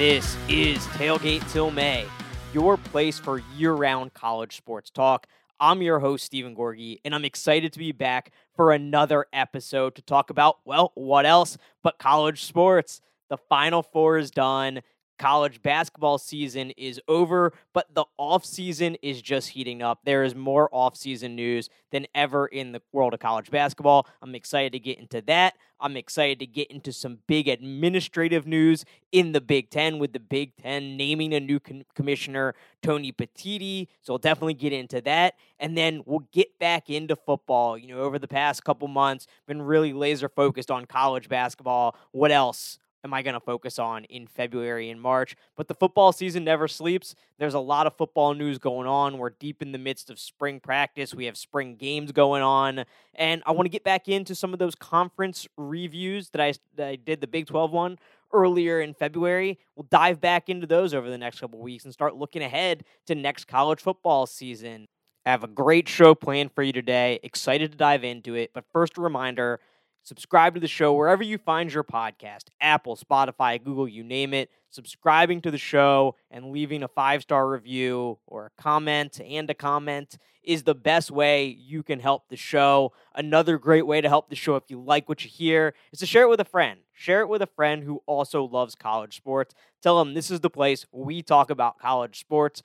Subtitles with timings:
[0.00, 2.06] This is Tailgate Till May,
[2.54, 5.26] your place for year round college sports talk.
[5.60, 10.00] I'm your host, Steven Gorgie, and I'm excited to be back for another episode to
[10.00, 13.02] talk about, well, what else but college sports.
[13.28, 14.80] The Final Four is done
[15.20, 20.00] college basketball season is over, but the offseason is just heating up.
[20.04, 24.06] There is more offseason news than ever in the world of college basketball.
[24.22, 25.54] I'm excited to get into that.
[25.78, 30.20] I'm excited to get into some big administrative news in the Big Ten with the
[30.20, 31.60] Big Ten naming a new
[31.94, 33.88] commissioner, Tony Petitti.
[34.00, 35.34] So we'll definitely get into that.
[35.58, 37.76] And then we'll get back into football.
[37.76, 41.94] You know, over the past couple months, been really laser focused on college basketball.
[42.12, 42.78] What else?
[43.04, 45.36] Am I going to focus on in February and March?
[45.56, 47.14] But the football season never sleeps.
[47.38, 49.18] There's a lot of football news going on.
[49.18, 51.14] We're deep in the midst of spring practice.
[51.14, 52.84] We have spring games going on.
[53.14, 56.88] And I want to get back into some of those conference reviews that I, that
[56.88, 57.98] I did the Big 12 one
[58.32, 59.58] earlier in February.
[59.74, 63.14] We'll dive back into those over the next couple weeks and start looking ahead to
[63.14, 64.88] next college football season.
[65.26, 67.18] I have a great show planned for you today.
[67.22, 68.52] Excited to dive into it.
[68.54, 69.60] But first, a reminder
[70.02, 74.50] Subscribe to the show wherever you find your podcast Apple, Spotify, Google, you name it.
[74.70, 79.54] Subscribing to the show and leaving a five star review or a comment and a
[79.54, 82.92] comment is the best way you can help the show.
[83.14, 86.06] Another great way to help the show if you like what you hear is to
[86.06, 86.80] share it with a friend.
[86.92, 89.54] Share it with a friend who also loves college sports.
[89.82, 92.62] Tell them this is the place we talk about college sports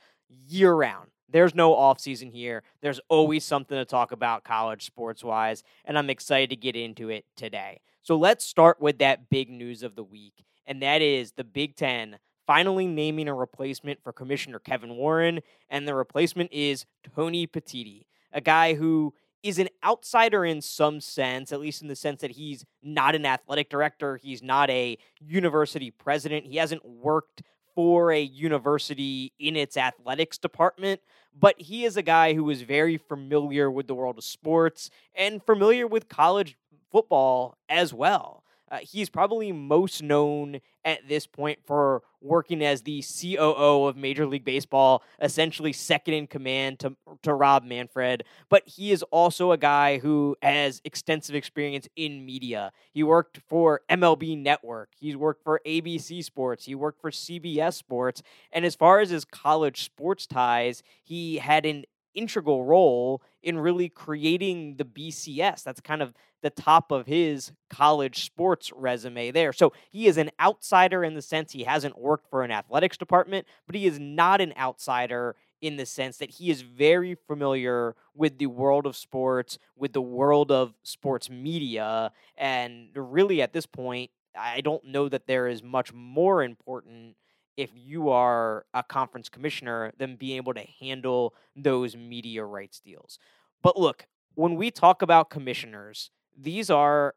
[0.47, 1.09] year round.
[1.29, 2.63] There's no off season here.
[2.81, 7.09] There's always something to talk about college sports wise, and I'm excited to get into
[7.09, 7.81] it today.
[8.01, 11.75] So let's start with that big news of the week, and that is the Big
[11.75, 18.05] Ten finally naming a replacement for Commissioner Kevin Warren, and the replacement is Tony Petitti,
[18.31, 22.31] a guy who is an outsider in some sense, at least in the sense that
[22.31, 27.43] he's not an athletic director, he's not a university president, he hasn't worked
[27.75, 31.01] for a university in its athletics department,
[31.37, 35.43] but he is a guy who is very familiar with the world of sports and
[35.43, 36.57] familiar with college
[36.91, 38.44] football as well.
[38.75, 44.25] Uh, he's probably most known at this point for working as the COO of Major
[44.25, 48.25] League Baseball, essentially second in command to, to Rob Manfred.
[48.49, 52.73] But he is also a guy who has extensive experience in media.
[52.91, 58.23] He worked for MLB Network, he's worked for ABC Sports, he worked for CBS Sports.
[58.51, 63.89] And as far as his college sports ties, he had an integral role in really
[63.89, 65.63] creating the BCS.
[65.63, 66.13] That's kind of
[66.45, 69.51] the top of his college sports resume there.
[69.51, 73.47] So he is an outsider in the sense he hasn't worked for an athletics department,
[73.65, 78.37] but he is not an outsider in the sense that he is very familiar with
[78.37, 82.11] the world of sports, with the world of sports media.
[82.37, 87.15] And really, at this point, I don't know that there is much more important
[87.57, 93.17] if you are a conference commissioner than being able to handle those media rights deals.
[93.63, 97.15] But look, when we talk about commissioners, these are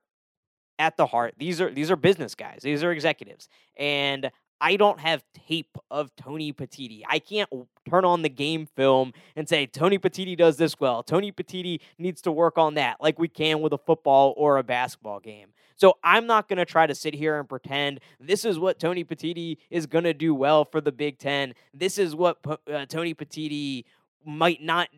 [0.79, 1.35] at the heart.
[1.39, 2.61] These are these are business guys.
[2.63, 3.49] These are executives.
[3.77, 4.31] And
[4.61, 7.03] I don't have tape of Tony Petitti.
[7.09, 7.49] I can't
[7.89, 11.03] turn on the game film and say Tony Petitti does this well.
[11.03, 14.65] Tony Petitti needs to work on that, like we can with a football or a
[14.65, 15.49] basketball game.
[15.77, 19.05] So I'm not going to try to sit here and pretend this is what Tony
[19.05, 21.55] Petitti is going to do well for the Big Ten.
[21.73, 23.85] This is what uh, Tony Petitti
[24.25, 24.89] might not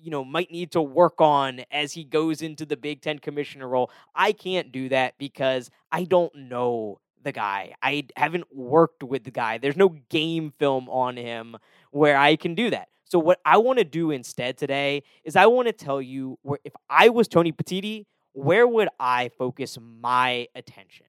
[0.00, 3.68] you know might need to work on as he goes into the Big 10 commissioner
[3.68, 3.90] role.
[4.14, 7.74] I can't do that because I don't know the guy.
[7.82, 9.58] I haven't worked with the guy.
[9.58, 11.56] There's no game film on him
[11.90, 12.88] where I can do that.
[13.04, 16.58] So what I want to do instead today is I want to tell you where
[16.64, 21.06] if I was Tony Petitti, where would I focus my attention?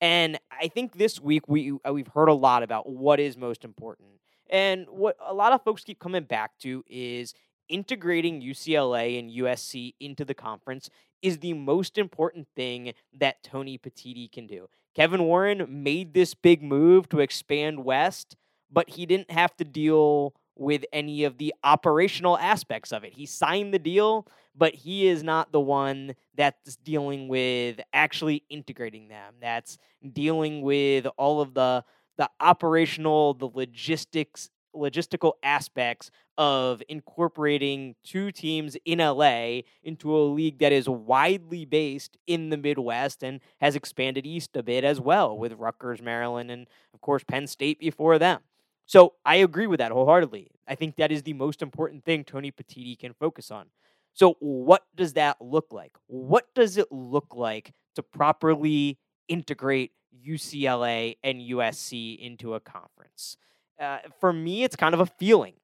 [0.00, 3.64] And I think this week we uh, we've heard a lot about what is most
[3.64, 4.08] important.
[4.52, 7.32] And what a lot of folks keep coming back to is
[7.70, 10.90] integrating UCLA and USC into the conference
[11.22, 14.68] is the most important thing that Tony Petitti can do.
[14.94, 18.36] Kevin Warren made this big move to expand west,
[18.70, 23.14] but he didn't have to deal with any of the operational aspects of it.
[23.14, 29.08] He signed the deal, but he is not the one that's dealing with actually integrating
[29.08, 29.34] them.
[29.40, 29.78] That's
[30.12, 31.84] dealing with all of the
[32.18, 40.58] the operational, the logistics logistical aspects of incorporating two teams in LA into a league
[40.58, 45.36] that is widely based in the Midwest and has expanded east a bit as well
[45.36, 48.40] with Rutgers, Maryland, and of course Penn State before them.
[48.86, 50.50] So I agree with that wholeheartedly.
[50.66, 53.66] I think that is the most important thing Tony Petitti can focus on.
[54.14, 55.92] So, what does that look like?
[56.06, 58.98] What does it look like to properly
[59.28, 59.92] integrate
[60.26, 63.36] UCLA and USC into a conference.
[63.80, 65.54] Uh, for me, it's kind of a feeling.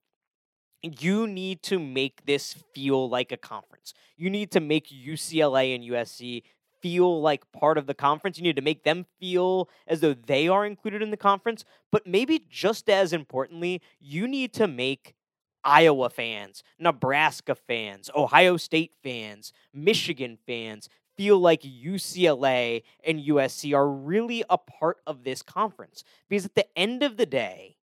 [0.83, 3.95] You need to make this feel like a conference.
[4.17, 6.43] You need to make UCLA and USC
[6.81, 8.39] feel like part of the conference.
[8.39, 11.65] You need to make them feel as though they are included in the conference.
[11.91, 15.15] But maybe just as importantly, you need to make
[15.65, 23.91] Iowa fans, Nebraska fans, Ohio State fans, Michigan fans feel like UCLA and USC are
[23.91, 26.05] really a part of this conference.
[26.29, 27.77] Because at the end of the day,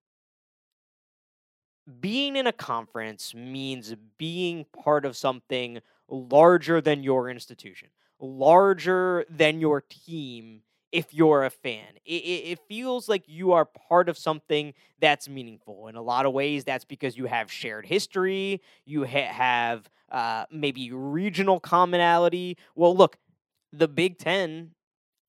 [2.00, 7.88] being in a conference means being part of something larger than your institution,
[8.18, 11.84] larger than your team if you're a fan.
[12.06, 15.88] It, it, feels like you are part of something that's meaningful.
[15.88, 20.46] In a lot of ways, that's because you have shared history, you ha- have uh,
[20.50, 22.56] maybe regional commonality.
[22.74, 23.18] Well, look,
[23.72, 24.72] the Big Ten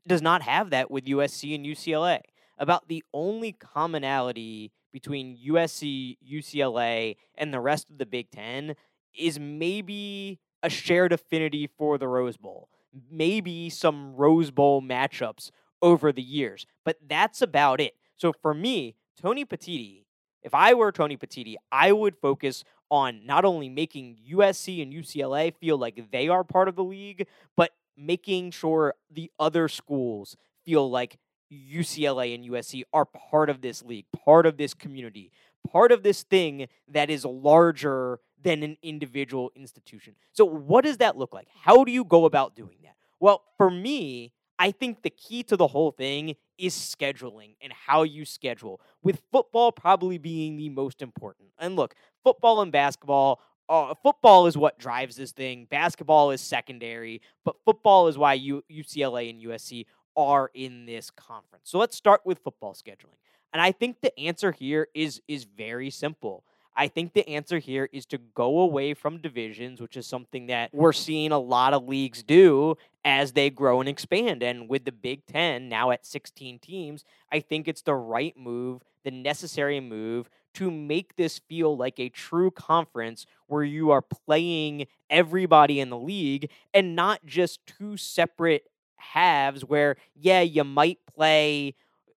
[0.07, 2.22] does not have that with USC and UCLA.
[2.57, 8.75] About the only commonality between USC, UCLA, and the rest of the Big Ten
[9.16, 12.69] is maybe a shared affinity for the Rose Bowl,
[13.12, 15.51] maybe some Rose Bowl matchups
[15.81, 17.95] over the years, but that's about it.
[18.16, 20.06] So for me, Tony Petitti,
[20.42, 25.54] if I were Tony Petitti, I would focus on not only making USC and UCLA
[25.54, 30.90] feel like they are part of the league, but making sure the other schools feel
[30.90, 31.18] like
[31.52, 35.32] UCLA and USC are part of this league, part of this community,
[35.72, 40.16] part of this thing that is larger than an individual institution.
[40.34, 41.48] So, what does that look like?
[41.62, 42.96] How do you go about doing that?
[43.20, 48.04] Well, for me, I think the key to the whole thing is scheduling and how
[48.04, 51.50] you schedule, with football probably being the most important.
[51.60, 55.68] And look, football and basketball uh, football is what drives this thing.
[55.69, 59.86] Basketball is secondary, but football is why U- UCLA and USC
[60.16, 61.69] are in this conference.
[61.69, 63.18] So let's start with football scheduling.
[63.54, 66.44] And I think the answer here is is very simple.
[66.80, 70.69] I think the answer here is to go away from divisions, which is something that
[70.72, 74.44] we're seeing a lot of leagues do as they grow and expand.
[74.44, 78.84] And with the Big Ten now at 16 teams, I think it's the right move,
[79.04, 84.88] the necessary move to make this feel like a true conference where you are playing
[85.09, 88.63] everybody in the league and not just two separate
[88.95, 91.75] halves where, yeah, you might play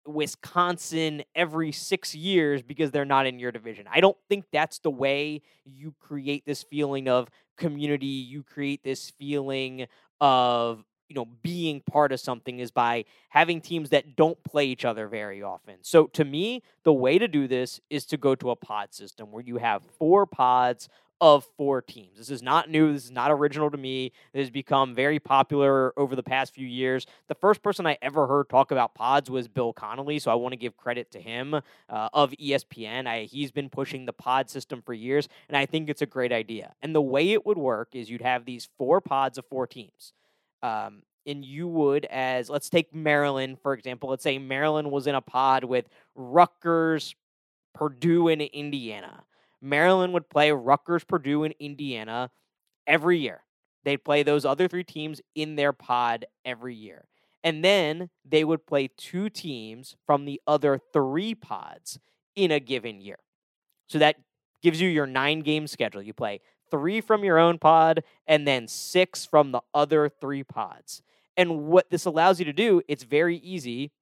[0.06, 3.86] Wisconsin every six years because they're not in your division.
[3.92, 8.06] I don't think that's the way you create this feeling of community.
[8.06, 9.86] You create this feeling
[10.20, 14.84] of you know being part of something is by having teams that don't play each
[14.84, 15.76] other very often.
[15.82, 19.32] So to me, the way to do this is to go to a pod system
[19.32, 20.88] where you have four pods
[21.20, 22.16] of four teams.
[22.16, 22.92] This is not new.
[22.92, 24.12] This is not original to me.
[24.32, 27.06] It has become very popular over the past few years.
[27.26, 30.52] The first person I ever heard talk about pods was Bill Connelly, so I want
[30.52, 31.60] to give credit to him uh,
[32.12, 33.06] of ESPN.
[33.06, 36.32] I, he's been pushing the pod system for years, and I think it's a great
[36.32, 36.74] idea.
[36.82, 40.12] And the way it would work is you'd have these four pods of four teams.
[40.62, 44.08] Um, and you would, as let's take Maryland, for example.
[44.08, 47.14] Let's say Maryland was in a pod with Rutgers,
[47.74, 49.24] Purdue, and Indiana.
[49.60, 52.30] Maryland would play Rutgers, Purdue, and Indiana
[52.86, 53.42] every year.
[53.84, 57.06] They'd play those other three teams in their pod every year.
[57.44, 61.98] And then they would play two teams from the other three pods
[62.34, 63.18] in a given year.
[63.88, 64.16] So that
[64.62, 66.02] gives you your nine game schedule.
[66.02, 71.02] You play three from your own pod and then six from the other three pods.
[71.36, 73.92] And what this allows you to do, it's very easy.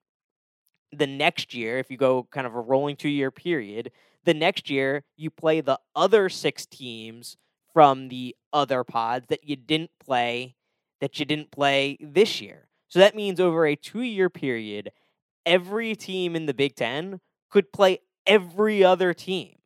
[0.93, 3.91] The next year, if you go kind of a rolling two year period,
[4.25, 7.37] the next year you play the other six teams
[7.73, 10.55] from the other pods that you didn't play
[11.01, 12.69] that you didn't play this year.
[12.89, 14.91] So that means over a 2-year period
[15.45, 17.21] every team in the Big 10
[17.51, 19.57] could play every other team.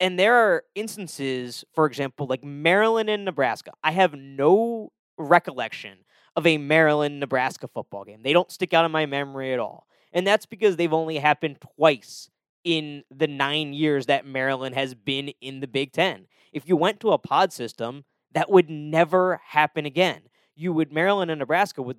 [0.00, 3.72] And there are instances, for example, like Maryland and Nebraska.
[3.82, 5.98] I have no recollection
[6.36, 8.22] of a Maryland Nebraska football game.
[8.22, 9.86] They don't stick out in my memory at all.
[10.12, 12.28] And that's because they've only happened twice
[12.64, 16.26] in the nine years that Maryland has been in the Big Ten.
[16.52, 20.22] If you went to a pod system, that would never happen again.
[20.56, 21.98] You would, Maryland and Nebraska would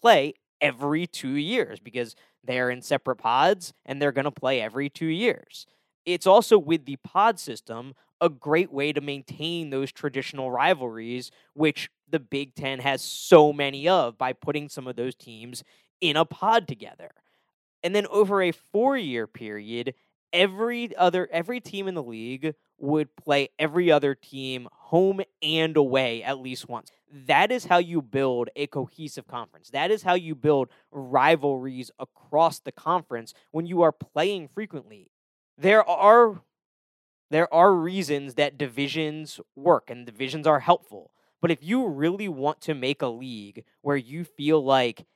[0.00, 4.88] play every two years because they're in separate pods and they're going to play every
[4.88, 5.66] two years.
[6.04, 11.90] It's also with the pod system a great way to maintain those traditional rivalries, which
[12.08, 15.64] the Big Ten has so many of by putting some of those teams
[16.00, 17.10] in a pod together.
[17.82, 19.94] And then over a four year period,
[20.32, 26.22] every other every team in the league would play every other team home and away
[26.22, 26.90] at least once.
[27.26, 29.70] That is how you build a cohesive conference.
[29.70, 35.11] That is how you build rivalries across the conference when you are playing frequently.
[35.62, 36.42] There are
[37.30, 41.12] there are reasons that divisions work and divisions are helpful.
[41.40, 45.06] But if you really want to make a league where you feel like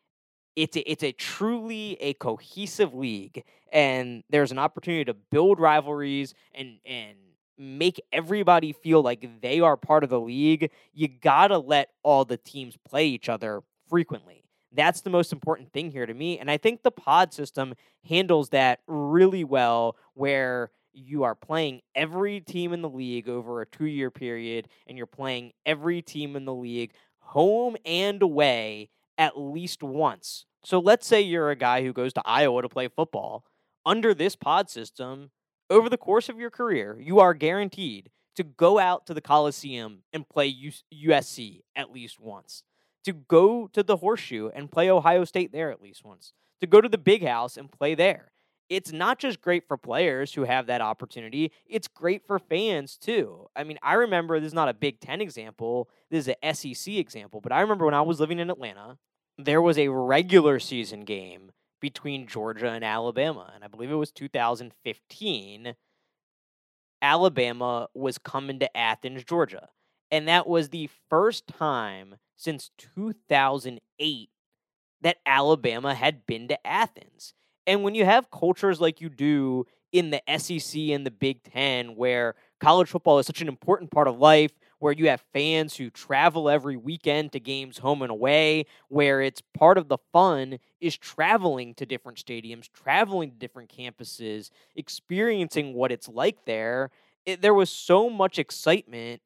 [0.56, 6.34] it's a, it's a truly a cohesive league and there's an opportunity to build rivalries
[6.54, 7.16] and and
[7.58, 12.24] make everybody feel like they are part of the league, you got to let all
[12.24, 14.45] the teams play each other frequently.
[14.76, 16.38] That's the most important thing here to me.
[16.38, 17.74] And I think the pod system
[18.08, 23.66] handles that really well, where you are playing every team in the league over a
[23.66, 29.38] two year period, and you're playing every team in the league home and away at
[29.38, 30.46] least once.
[30.64, 33.44] So let's say you're a guy who goes to Iowa to play football.
[33.84, 35.30] Under this pod system,
[35.70, 40.02] over the course of your career, you are guaranteed to go out to the Coliseum
[40.12, 40.54] and play
[40.92, 42.62] USC at least once,
[43.06, 46.80] to go to the Horseshoe and play Ohio State there at least once, to go
[46.80, 48.32] to the Big House and play there.
[48.68, 53.46] It's not just great for players who have that opportunity, it's great for fans too.
[53.54, 56.94] I mean, I remember this is not a Big Ten example, this is an SEC
[56.94, 58.98] example, but I remember when I was living in Atlanta,
[59.38, 63.52] there was a regular season game between Georgia and Alabama.
[63.54, 65.74] And I believe it was 2015.
[67.02, 69.68] Alabama was coming to Athens, Georgia.
[70.10, 74.30] And that was the first time since 2008
[75.02, 77.34] that Alabama had been to Athens.
[77.66, 81.96] And when you have cultures like you do in the SEC and the Big Ten,
[81.96, 85.90] where college football is such an important part of life, where you have fans who
[85.90, 90.96] travel every weekend to games home and away, where it's part of the fun is
[90.96, 96.90] traveling to different stadiums, traveling to different campuses, experiencing what it's like there.
[97.24, 99.22] It, there was so much excitement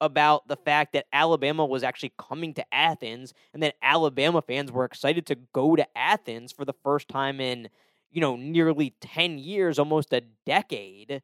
[0.00, 4.84] about the fact that Alabama was actually coming to Athens and that Alabama fans were
[4.84, 7.68] excited to go to Athens for the first time in,
[8.10, 11.22] you know, nearly 10 years, almost a decade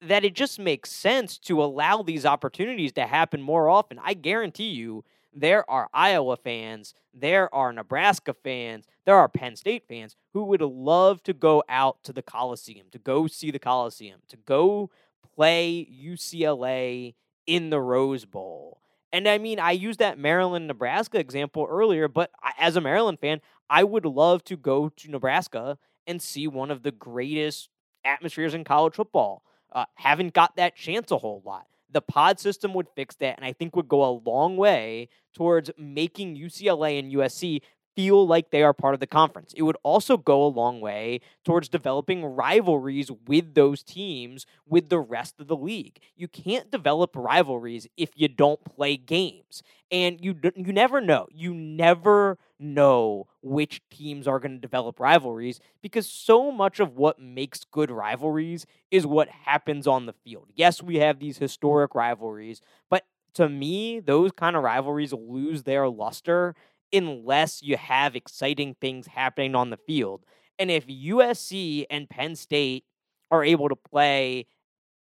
[0.00, 3.98] that it just makes sense to allow these opportunities to happen more often.
[4.02, 9.84] I guarantee you, there are Iowa fans, there are Nebraska fans, there are Penn State
[9.88, 14.20] fans who would love to go out to the Coliseum, to go see the Coliseum,
[14.28, 14.90] to go
[15.34, 17.14] play UCLA
[17.46, 18.80] in the Rose Bowl.
[19.12, 23.40] And I mean, I used that Maryland Nebraska example earlier, but as a Maryland fan,
[23.70, 27.68] I would love to go to Nebraska and see one of the greatest
[28.04, 31.66] atmospheres in college football uh, haven't got that chance a whole lot.
[31.90, 35.70] The pod system would fix that, and I think would go a long way towards
[35.78, 37.60] making UCLA and USC
[37.96, 39.52] feel like they are part of the conference.
[39.56, 44.98] It would also go a long way towards developing rivalries with those teams with the
[44.98, 45.98] rest of the league.
[46.16, 49.62] You can't develop rivalries if you don't play games.
[49.90, 51.26] And you you never know.
[51.30, 57.18] You never know which teams are going to develop rivalries because so much of what
[57.20, 60.48] makes good rivalries is what happens on the field.
[60.54, 62.60] Yes, we have these historic rivalries,
[62.90, 66.54] but to me, those kind of rivalries lose their luster
[66.94, 70.24] unless you have exciting things happening on the field.
[70.58, 72.84] And if USC and Penn State
[73.30, 74.46] are able to play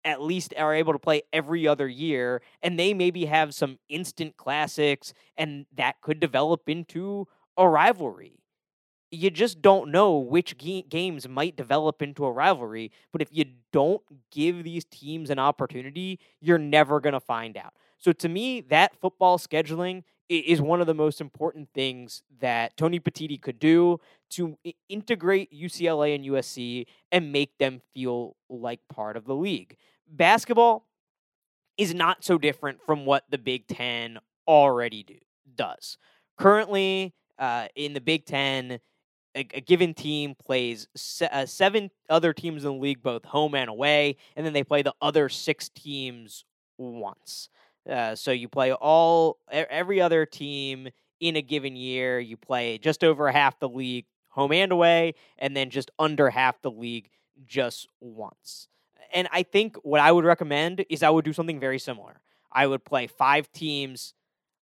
[0.05, 4.35] at least are able to play every other year and they maybe have some instant
[4.37, 8.39] classics and that could develop into a rivalry.
[9.11, 13.45] You just don't know which ge- games might develop into a rivalry, but if you
[13.71, 17.73] don't give these teams an opportunity, you're never going to find out.
[17.99, 22.99] So to me, that football scheduling is one of the most important things that Tony
[22.99, 23.99] Petitti could do
[24.31, 24.57] to
[24.89, 29.77] integrate UCLA and USC and make them feel like part of the league.
[30.07, 30.87] Basketball
[31.77, 35.17] is not so different from what the Big Ten already do,
[35.55, 35.97] does.
[36.37, 38.79] Currently, uh, in the Big Ten,
[39.35, 43.55] a, a given team plays se- uh, seven other teams in the league, both home
[43.55, 46.45] and away, and then they play the other six teams
[46.77, 47.49] once.
[47.89, 52.19] Uh, so you play all every other team in a given year.
[52.19, 56.61] You play just over half the league home and away, and then just under half
[56.61, 57.09] the league
[57.45, 58.67] just once.
[59.13, 62.19] And I think what I would recommend is I would do something very similar.
[62.51, 64.13] I would play five teams.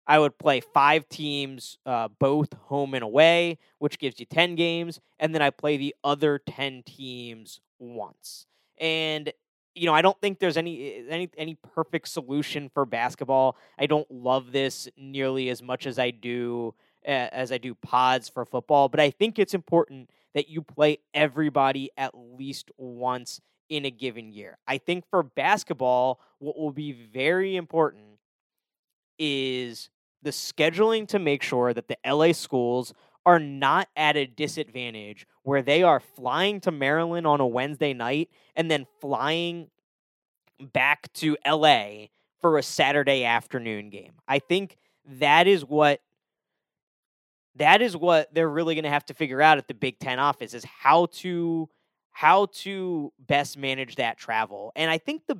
[0.06, 5.00] I would play five teams, uh, both home and away, which gives you 10 games.
[5.18, 8.46] And then I play the other 10 teams once.
[8.78, 9.32] And
[9.78, 13.56] you know, I don't think there's any eh, any any perfect solution for basketball.
[13.78, 16.74] I don't love this nearly as much as I do
[17.06, 20.98] uh, as I do pods for football, but I think it's important that you play
[21.14, 24.58] everybody at least once in a given year.
[24.66, 28.18] I think for basketball, what will be very important
[29.18, 29.90] is
[30.22, 32.92] the scheduling to make sure that the LA schools
[33.28, 38.30] are not at a disadvantage where they are flying to Maryland on a Wednesday night
[38.56, 39.68] and then flying
[40.72, 42.06] back to LA
[42.40, 44.12] for a Saturday afternoon game.
[44.26, 46.00] I think that is what
[47.56, 50.18] that is what they're really going to have to figure out at the Big 10
[50.18, 51.68] office is how to
[52.12, 54.72] how to best manage that travel.
[54.74, 55.36] And I think the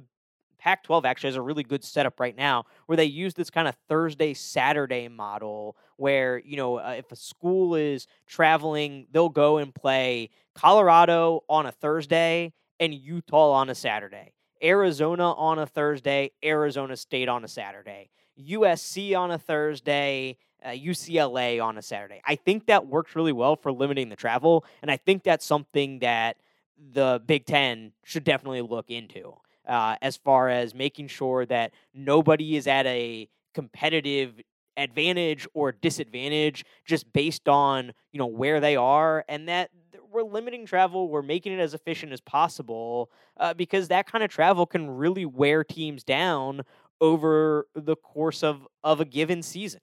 [0.58, 3.68] Pac 12 actually has a really good setup right now where they use this kind
[3.68, 9.58] of Thursday, Saturday model where, you know, uh, if a school is traveling, they'll go
[9.58, 16.30] and play Colorado on a Thursday and Utah on a Saturday, Arizona on a Thursday,
[16.44, 18.10] Arizona State on a Saturday,
[18.40, 20.36] USC on a Thursday.
[20.60, 22.20] Uh, UCLA on a Saturday.
[22.24, 26.00] I think that works really well for limiting the travel, and I think that's something
[26.00, 26.36] that
[26.76, 29.34] the Big Ten should definitely look into
[29.68, 34.40] uh, as far as making sure that nobody is at a competitive
[34.76, 39.70] advantage or disadvantage just based on you know where they are and that
[40.12, 43.10] we're limiting travel we're making it as efficient as possible
[43.40, 46.62] uh, because that kind of travel can really wear teams down
[47.00, 49.80] over the course of of a given season.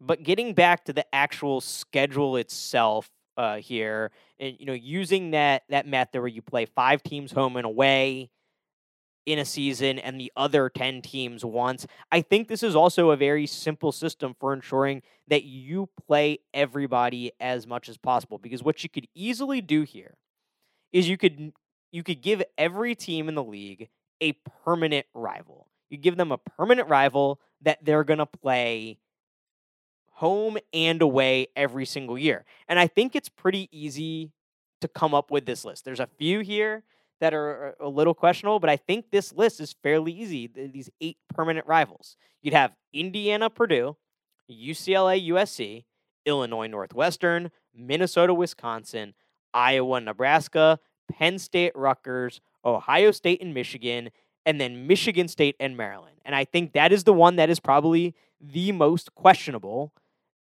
[0.00, 4.10] But getting back to the actual schedule itself uh, here
[4.40, 8.30] and you know using that that method where you play five teams home and away
[9.28, 11.86] in a season and the other 10 teams once.
[12.10, 17.32] I think this is also a very simple system for ensuring that you play everybody
[17.38, 20.16] as much as possible because what you could easily do here
[20.92, 21.52] is you could
[21.92, 23.90] you could give every team in the league
[24.22, 24.32] a
[24.64, 25.68] permanent rival.
[25.90, 28.98] You give them a permanent rival that they're going to play
[30.12, 32.46] home and away every single year.
[32.66, 34.32] And I think it's pretty easy
[34.80, 35.84] to come up with this list.
[35.84, 36.82] There's a few here
[37.20, 40.46] that are uh, a little questionable, but I think this list is fairly easy.
[40.46, 42.16] These eight permanent rivals.
[42.42, 43.96] You'd have Indiana, Purdue,
[44.50, 45.84] UCLA, USC,
[46.24, 49.14] Illinois, Northwestern, Minnesota, Wisconsin,
[49.52, 50.78] Iowa, Nebraska,
[51.10, 54.10] Penn State, Rutgers, Ohio State, and Michigan,
[54.44, 56.16] and then Michigan State and Maryland.
[56.24, 59.92] And I think that is the one that is probably the most questionable.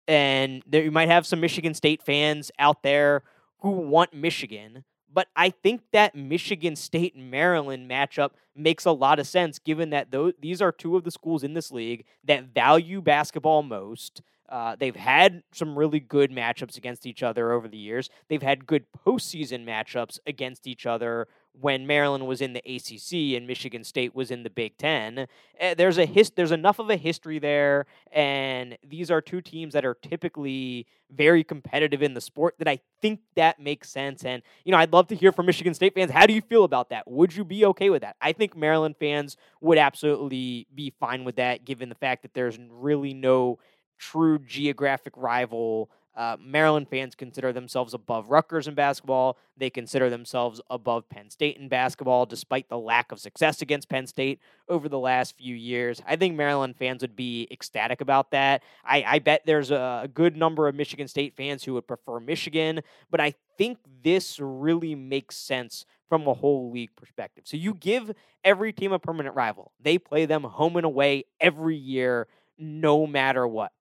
[0.08, 3.24] And there, you might have some Michigan State fans out there
[3.60, 4.84] who want Michigan
[5.15, 9.89] but I think that Michigan State and Maryland matchup makes a lot of sense given
[9.91, 14.21] that those, these are two of the schools in this league that value basketball most.
[14.49, 18.10] Uh, they've had some really good matchups against each other over the years.
[18.28, 21.28] They've had good postseason matchups against each other
[21.60, 25.28] when Maryland was in the ACC and Michigan State was in the Big Ten.
[25.62, 29.74] Uh, there's a his, there's enough of a history there, and these are two teams
[29.74, 32.56] that are typically very competitive in the sport.
[32.60, 34.26] That I think that makes sense.
[34.26, 36.12] And you know, I'd love to hear from Michigan State fans.
[36.12, 37.10] How do you feel about that?
[37.10, 38.15] Would you be okay with that?
[38.22, 42.58] I think Maryland fans would absolutely be fine with that, given the fact that there's
[42.70, 43.60] really no
[43.98, 45.89] true geographic rival.
[46.15, 49.38] Uh, Maryland fans consider themselves above Rutgers in basketball.
[49.58, 54.08] They consider themselves above Penn State in basketball, despite the lack of success against Penn
[54.08, 56.01] State over the last few years.
[56.08, 58.63] I think Maryland fans would be ecstatic about that.
[58.86, 62.19] I, I bet there's a, a good number of Michigan State fans who would prefer
[62.19, 67.45] Michigan, but I think this really makes sense from a whole league perspective.
[67.47, 68.12] So you give
[68.43, 73.47] every team a permanent rival, they play them home and away every year, no matter
[73.47, 73.71] what.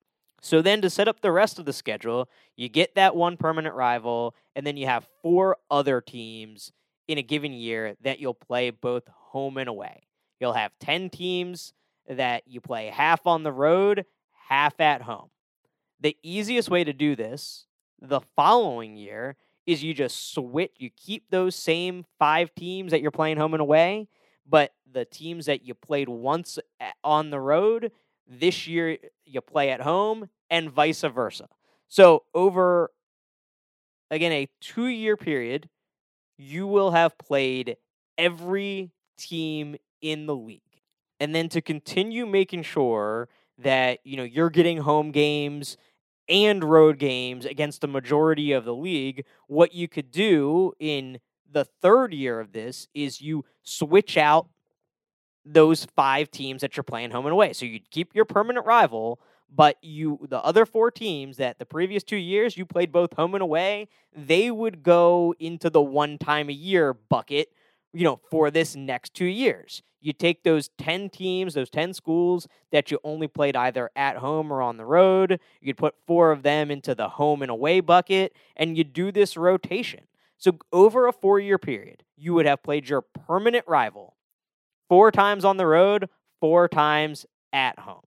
[0.44, 3.74] So then to set up the rest of the schedule, you get that one permanent
[3.74, 6.70] rival, and then you have four other teams
[7.08, 10.02] in a given year that you'll play both home and away.
[10.38, 11.72] You'll have 10 teams
[12.06, 14.04] that you play half on the road,
[14.50, 15.30] half at home.
[16.00, 17.64] The easiest way to do this
[18.02, 23.10] the following year is you just switch, you keep those same five teams that you're
[23.10, 24.08] playing home and away,
[24.46, 26.58] but the teams that you played once
[27.02, 27.92] on the road,
[28.26, 31.48] this year you play at home and vice versa.
[31.88, 32.90] So over
[34.10, 35.68] again a 2-year period,
[36.36, 37.76] you will have played
[38.18, 40.60] every team in the league.
[41.20, 45.76] And then to continue making sure that, you know, you're getting home games
[46.28, 51.64] and road games against the majority of the league, what you could do in the
[51.64, 54.48] third year of this is you switch out
[55.44, 57.52] those five teams that you're playing home and away.
[57.52, 59.20] So you'd keep your permanent rival,
[59.54, 63.34] but you the other four teams that the previous two years you played both home
[63.34, 67.52] and away, they would go into the one time a year bucket,
[67.92, 69.82] you know, for this next two years.
[70.00, 74.52] You take those 10 teams, those 10 schools that you only played either at home
[74.52, 78.36] or on the road, you'd put four of them into the home and away bucket,
[78.54, 80.00] and you do this rotation.
[80.36, 84.14] So, over a four year period, you would have played your permanent rival
[84.88, 86.08] four times on the road,
[86.40, 88.02] four times at home.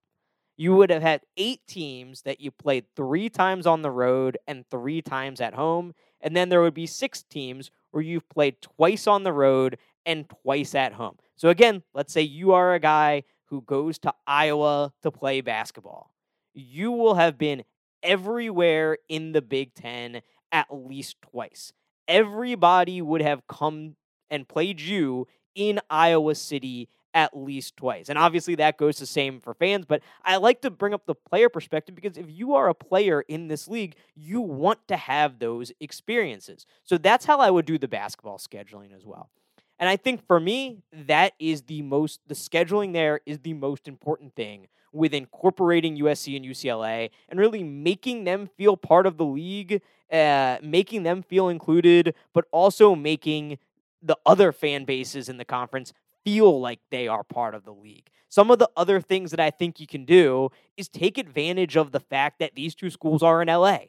[0.57, 4.65] You would have had eight teams that you played three times on the road and
[4.69, 5.93] three times at home.
[6.19, 10.27] And then there would be six teams where you've played twice on the road and
[10.27, 11.17] twice at home.
[11.35, 16.11] So, again, let's say you are a guy who goes to Iowa to play basketball.
[16.53, 17.63] You will have been
[18.01, 21.71] everywhere in the Big Ten at least twice.
[22.07, 23.95] Everybody would have come
[24.29, 25.27] and played you
[25.57, 28.09] in Iowa City at least twice.
[28.09, 31.15] And obviously that goes the same for fans, but I like to bring up the
[31.15, 35.39] player perspective because if you are a player in this league, you want to have
[35.39, 36.67] those experiences.
[36.83, 39.31] So that's how I would do the basketball scheduling as well.
[39.79, 43.87] And I think for me, that is the most, the scheduling there is the most
[43.87, 49.25] important thing with incorporating USC and UCLA and really making them feel part of the
[49.25, 53.57] league, uh, making them feel included, but also making
[54.01, 58.09] the other fan bases in the conference feel like they are part of the league.
[58.29, 61.91] Some of the other things that I think you can do is take advantage of
[61.91, 63.79] the fact that these two schools are in LA,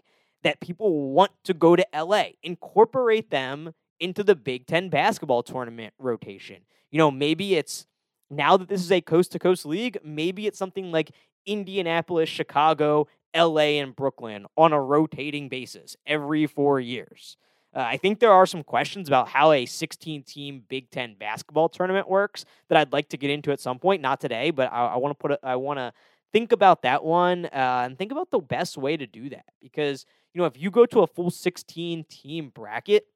[0.43, 5.93] that people want to go to LA, incorporate them into the Big Ten basketball tournament
[5.99, 6.59] rotation.
[6.91, 7.87] You know, maybe it's
[8.31, 11.11] now that this is a coast to coast league, maybe it's something like
[11.47, 17.37] Indianapolis, Chicago, LA, and Brooklyn on a rotating basis every four years.
[17.79, 21.69] Uh, I think there are some questions about how a 16 team Big Ten basketball
[21.69, 24.03] tournament works that I'd like to get into at some point.
[24.03, 25.93] Not today, but I, I want to put it, I want to
[26.33, 30.05] think about that one uh, and think about the best way to do that because
[30.35, 33.07] you know if you go to a full 16 team bracket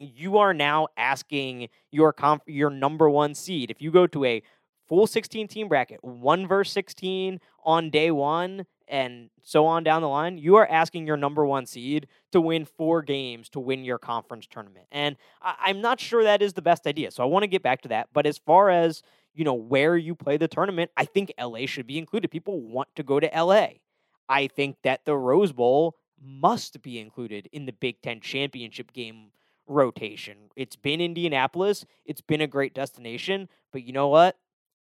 [0.00, 3.70] you are now asking your comp- your number one seed.
[3.70, 4.42] If you go to a
[4.88, 10.08] full 16 team bracket, one verse 16 on day one, and so on down the
[10.08, 13.98] line, you are asking your number one seed to win four games to win your
[13.98, 14.86] conference tournament.
[14.90, 17.10] And I- am not sure that is the best idea.
[17.10, 18.08] So I want to get back to that.
[18.10, 19.02] But as far as
[19.34, 22.30] you know where you play the tournament, I think LA should be included.
[22.30, 23.80] People want to go to LA.
[24.30, 29.32] I think that the Rose Bowl must be included in the Big Ten championship game
[29.66, 30.50] rotation.
[30.56, 34.38] It's been Indianapolis, it's been a great destination, but you know what?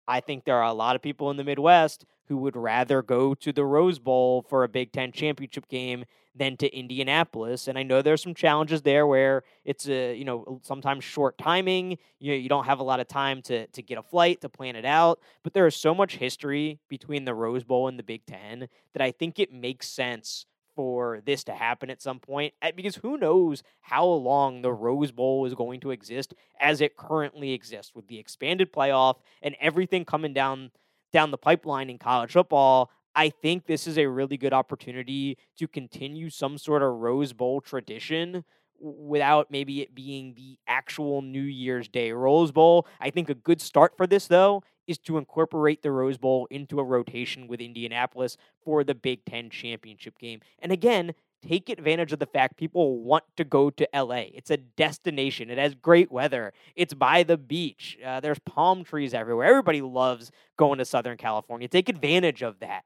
[0.07, 3.35] I think there are a lot of people in the Midwest who would rather go
[3.35, 7.67] to the Rose Bowl for a Big Ten championship game than to Indianapolis.
[7.67, 11.97] And I know there's some challenges there where it's a you know sometimes short timing.
[12.19, 14.49] You know, you don't have a lot of time to to get a flight to
[14.49, 15.19] plan it out.
[15.43, 19.01] But there is so much history between the Rose Bowl and the Big Ten that
[19.01, 23.17] I think it makes sense for this to happen at some point eh, because who
[23.17, 28.07] knows how long the Rose Bowl is going to exist as it currently exists with
[28.07, 30.71] the expanded playoff and everything coming down
[31.13, 32.91] down the pipeline in college football.
[33.15, 37.61] I think this is a really good opportunity to continue some sort of Rose Bowl
[37.61, 38.43] tradition
[38.79, 42.87] without maybe it being the actual New Year's Day Rose Bowl.
[42.99, 46.79] I think a good start for this though is to incorporate the Rose Bowl into
[46.79, 50.41] a rotation with Indianapolis for the Big Ten championship game.
[50.59, 51.13] And again,
[51.47, 54.25] take advantage of the fact people want to go to LA.
[54.33, 55.49] It's a destination.
[55.49, 56.53] It has great weather.
[56.75, 57.97] It's by the beach.
[58.05, 59.47] Uh, there's palm trees everywhere.
[59.47, 61.67] Everybody loves going to Southern California.
[61.67, 62.83] Take advantage of that.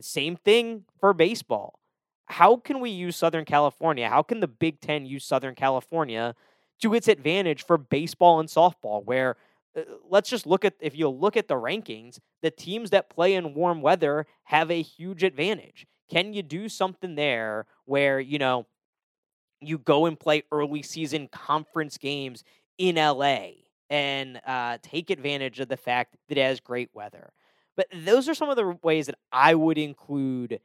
[0.00, 1.78] Same thing for baseball.
[2.32, 4.08] How can we use Southern California?
[4.08, 6.34] How can the Big Ten use Southern California
[6.80, 9.36] to its advantage for baseball and softball, where
[9.76, 13.34] uh, let's just look at if you look at the rankings, the teams that play
[13.34, 15.86] in warm weather have a huge advantage.
[16.10, 18.66] Can you do something there where, you know,
[19.60, 22.44] you go and play early season conference games
[22.78, 23.48] in LA
[23.90, 27.32] and uh, take advantage of the fact that it has great weather?
[27.76, 30.60] But those are some of the ways that I would include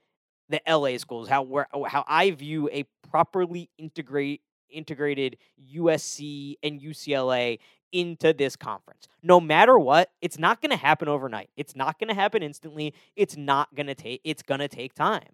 [0.49, 5.38] the LA schools, how where oh, how I view a properly integrate integrated
[5.73, 7.60] USC and UCLA
[7.91, 9.07] into this conference.
[9.23, 11.49] No matter what, it's not going to happen overnight.
[11.55, 12.93] It's not going to happen instantly.
[13.15, 15.29] It's not going to take it's going to take time.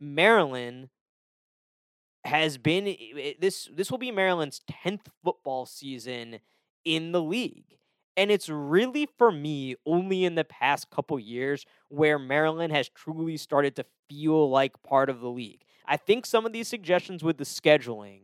[0.00, 0.88] Maryland
[2.24, 2.96] has been
[3.40, 6.40] this this will be Maryland's 10th football season
[6.84, 7.78] in the league.
[8.16, 13.36] And it's really for me only in the past couple years where Maryland has truly
[13.36, 15.62] started to feel like part of the league.
[15.86, 18.20] I think some of these suggestions with the scheduling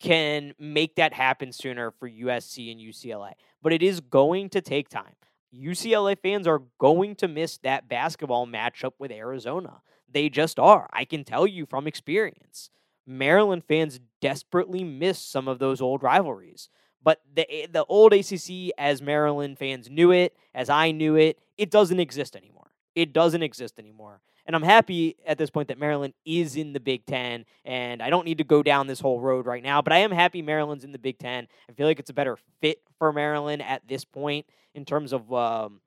[0.00, 3.32] can make that happen sooner for USC and UCLA.
[3.62, 5.14] But it is going to take time.
[5.54, 9.80] UCLA fans are going to miss that basketball matchup with Arizona.
[10.10, 10.88] They just are.
[10.92, 12.70] I can tell you from experience.
[13.06, 16.68] Maryland fans desperately miss some of those old rivalries.
[17.02, 21.38] But the eh, the old ACC, as Maryland fans knew it, as I knew it,
[21.58, 22.70] it doesn't exist anymore.
[22.94, 24.20] It doesn't exist anymore.
[24.44, 27.44] And I'm happy at this point that Maryland is in the Big Ten.
[27.64, 30.10] And I don't need to go down this whole road right now, but I am
[30.10, 31.46] happy Maryland's in the Big Ten.
[31.68, 35.32] I feel like it's a better fit for Maryland at this point in terms of.
[35.32, 35.80] Um,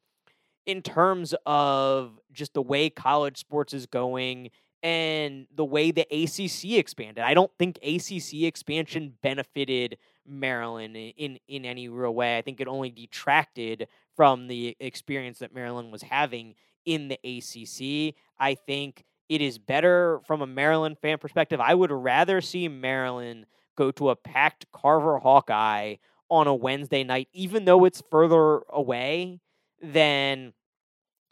[0.65, 4.49] in terms of just the way college sports is going
[4.81, 7.23] and the way the ACC expanded.
[7.23, 12.37] I don't think ACC expansion benefited Maryland in in any real way.
[12.37, 18.15] I think it only detracted from the experience that Maryland was having in the ACC.
[18.39, 21.59] I think it is better from a Maryland fan perspective.
[21.59, 25.95] I would rather see Maryland go to a packed Carver Hawkeye
[26.29, 29.39] on a Wednesday night, even though it's further away
[29.81, 30.53] than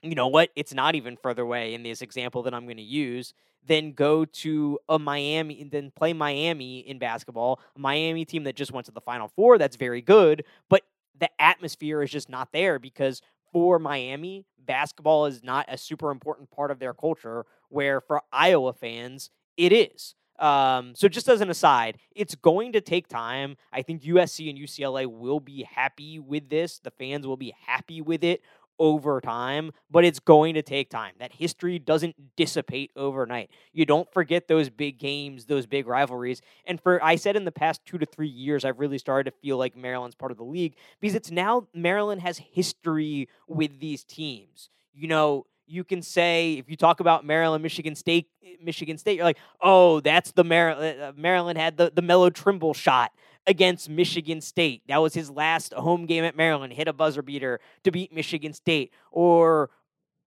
[0.04, 0.50] you know what?
[0.56, 3.34] It's not even further away in this example that I'm going to use.
[3.66, 8.74] Then go to a Miami then play Miami in basketball, a Miami team that just
[8.74, 9.58] went to the Final Four.
[9.58, 10.84] That's very good, but
[11.18, 13.22] the atmosphere is just not there because
[13.54, 17.46] for Miami, basketball is not a super important part of their culture.
[17.70, 20.16] Where for Iowa fans, it is.
[20.40, 23.56] Um, so just as an aside, it's going to take time.
[23.72, 26.80] I think USC and UCLA will be happy with this.
[26.80, 28.42] The fans will be happy with it
[28.80, 31.14] over time, but it's going to take time.
[31.20, 33.50] That history doesn't dissipate overnight.
[33.72, 36.42] You don't forget those big games, those big rivalries.
[36.66, 39.38] And for I said in the past 2 to 3 years I've really started to
[39.42, 44.04] feel like Maryland's part of the league because it's now Maryland has history with these
[44.04, 44.70] teams.
[44.94, 48.28] You know, you can say if you talk about Maryland, Michigan State,
[48.62, 51.02] Michigan State, you're like, oh, that's the Maryland.
[51.02, 53.12] Uh, Maryland had the the Melo Trimble shot
[53.46, 54.84] against Michigan State.
[54.88, 56.74] That was his last home game at Maryland.
[56.74, 58.92] Hit a buzzer beater to beat Michigan State.
[59.12, 59.70] Or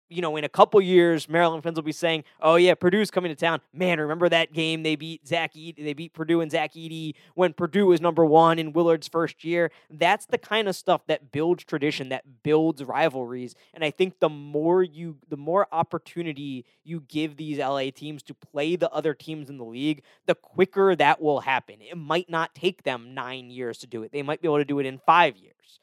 [0.10, 3.30] you know, in a couple years, Maryland fans will be saying, "Oh yeah, Purdue's coming
[3.30, 6.74] to town." Man, remember that game they beat Zach Edey, they beat Purdue and Zach
[6.74, 9.72] Edey when Purdue was number one in Willard's first year.
[9.90, 13.54] That's the kind of stuff that builds tradition, that builds rivalries.
[13.74, 18.34] And I think the more you, the more opportunity you give these LA teams to
[18.34, 21.76] play the other teams in the league, the quicker that will happen.
[21.82, 24.66] It might not take them nine years to do it; they might be able to
[24.66, 25.80] do it in five years.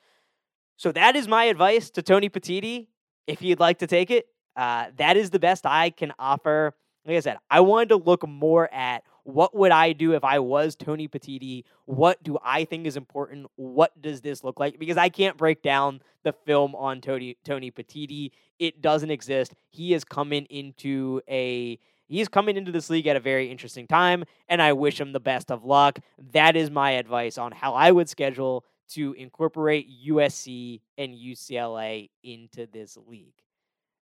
[0.77, 2.89] So that is my advice to Tony Petitti
[3.27, 4.27] if you'd like to take it.
[4.57, 6.75] Uh, that is the best I can offer.
[7.05, 10.39] Like I said, I wanted to look more at what would I do if I
[10.39, 11.65] was Tony Petitti?
[11.85, 13.49] What do I think is important?
[13.57, 14.79] What does this look like?
[14.79, 18.31] Because I can't break down the film on Tony Tony Petitti.
[18.59, 19.55] It doesn't exist.
[19.71, 24.25] He is coming into a he's coming into this league at a very interesting time,
[24.49, 25.99] and I wish him the best of luck.
[26.33, 32.67] That is my advice on how I would schedule to incorporate USC and UCLA into
[32.67, 33.35] this league.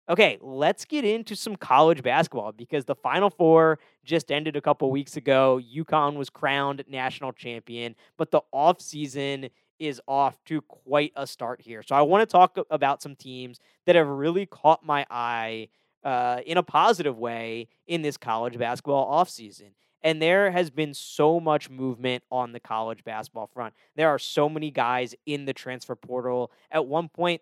[0.10, 4.92] Okay, let's get into some college basketball because the Final Four just ended a couple
[4.92, 5.62] weeks ago.
[5.74, 11.82] UConn was crowned national champion, but the offseason is off to quite a start here.
[11.82, 15.70] So I want to talk about some teams that have really caught my eye
[16.04, 19.72] uh, in a positive way in this college basketball offseason.
[20.04, 23.74] And there has been so much movement on the college basketball front.
[23.96, 26.52] There are so many guys in the transfer portal.
[26.72, 27.42] At one point,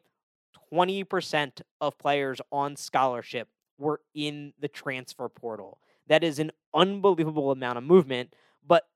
[0.74, 5.80] 20% of players on scholarship were in the transfer portal.
[6.08, 8.34] That is an unbelievable amount of movement.
[8.66, 8.88] But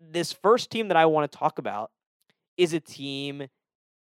[0.00, 1.90] this first team that I want to talk about
[2.56, 3.48] is a team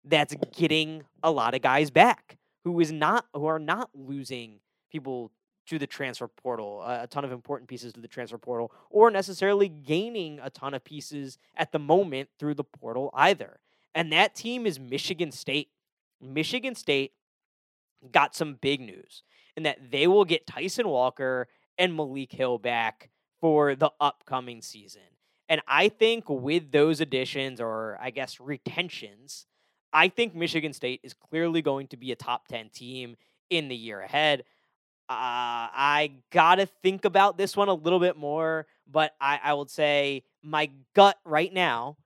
[0.05, 5.31] that's getting a lot of guys back who is not who are not losing people
[5.67, 9.69] to the transfer portal, a ton of important pieces to the transfer portal, or necessarily
[9.69, 13.61] gaining a ton of pieces at the moment through the portal either.
[13.95, 15.69] And that team is Michigan State.
[16.21, 17.13] Michigan State
[18.13, 19.23] got some big news
[19.57, 21.49] in that they will get Tyson Walker
[21.79, 25.03] and Malik Hall back for the upcoming season.
[25.49, 29.47] And I think with those additions, or I guess retentions,
[29.93, 33.17] I think Michigan State is clearly going to be a top 10 team
[33.51, 34.45] in the year ahead.
[35.09, 39.53] Uh, I got to think about this one a little bit more, but I, I
[39.53, 41.99] would say my gut right now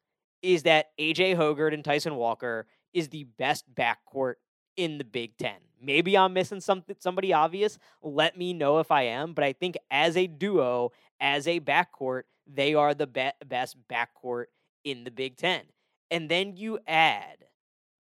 [0.42, 4.34] is that AJ Hoggard and Tyson Walker is the best backcourt
[4.76, 5.56] in the Big Ten.
[5.80, 7.78] Maybe I'm missing something, somebody obvious.
[8.02, 9.32] Let me know if I am.
[9.32, 14.46] But I think as a duo, as a backcourt, they are the be- best backcourt
[14.84, 15.62] in the Big Ten.
[16.10, 17.44] And then you add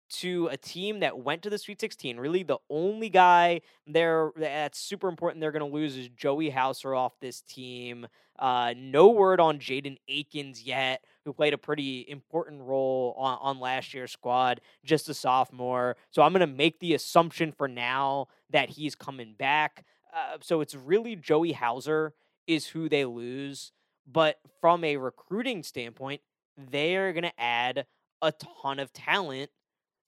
[0.10, 2.18] to a team that went to the Sweet 16.
[2.18, 6.94] Really, the only guy there that's super important they're going to lose is Joey Hauser
[6.94, 8.08] off this team.
[8.38, 13.60] Uh, no word on Jaden Akins yet, who played a pretty important role on, on
[13.60, 15.96] last year's squad, just a sophomore.
[16.12, 19.86] So I'm going to make the assumption for now that he's coming back.
[20.14, 22.14] Uh, so it's really Joey Hauser
[22.48, 23.72] is who they lose.
[24.06, 26.22] But from a recruiting standpoint,
[26.58, 27.86] they're going to add
[28.22, 29.50] a ton of talent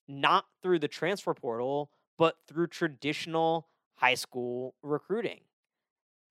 [0.08, 5.40] not through the transfer portal, but through traditional high school recruiting.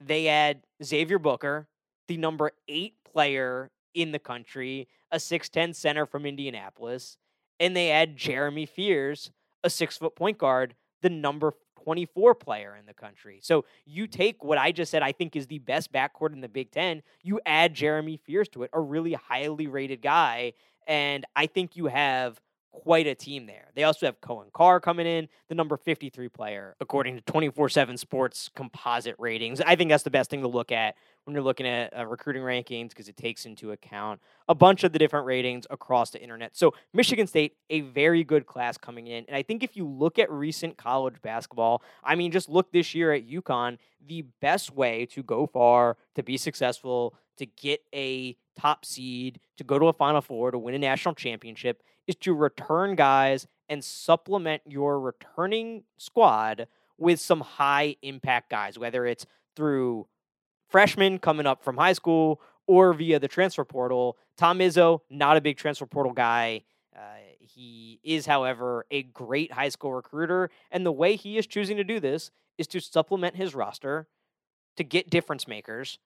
[0.00, 1.68] they add Xavier Booker,
[2.06, 7.16] the number eight player in the country, a 6'10 center from Indianapolis,
[7.58, 9.30] and they add Jeremy Fears,
[9.64, 13.38] a six foot point guard, the number 24 player in the country.
[13.42, 16.48] So you take what I just said, I think is the best backcourt in the
[16.48, 20.52] Big Ten, you add Jeremy Fears to it, a really highly rated guy.
[20.86, 22.40] And I think you have
[22.82, 23.68] quite a team there.
[23.74, 27.96] They also have Coen Carr coming in, the number 53 player, according to 24 7
[27.96, 29.62] Sports composite ratings.
[29.62, 32.42] I think that's the best thing to look at when you're looking at uh, recruiting
[32.42, 36.54] rankings because it takes into account a bunch of the different ratings across the internet.
[36.54, 39.24] So, Michigan State, a very good class coming in.
[39.26, 42.94] And I think if you look at recent college basketball, I mean, just look this
[42.94, 48.36] year at UConn, the best way to go far, to be successful, to get a
[48.58, 52.34] top seed, to go to a Final Four, to win a national championship is to
[52.34, 60.06] return guys and supplement your returning squad with some high impact guys, whether it's through
[60.68, 64.16] freshmen coming up from high school or via the transfer portal.
[64.36, 66.62] Tom Izzo, not a big transfer portal guy.
[66.94, 67.00] Uh,
[67.38, 70.50] he is, however, a great high school recruiter.
[70.70, 74.08] And the way he is choosing to do this is to supplement his roster
[74.76, 75.98] to get difference makers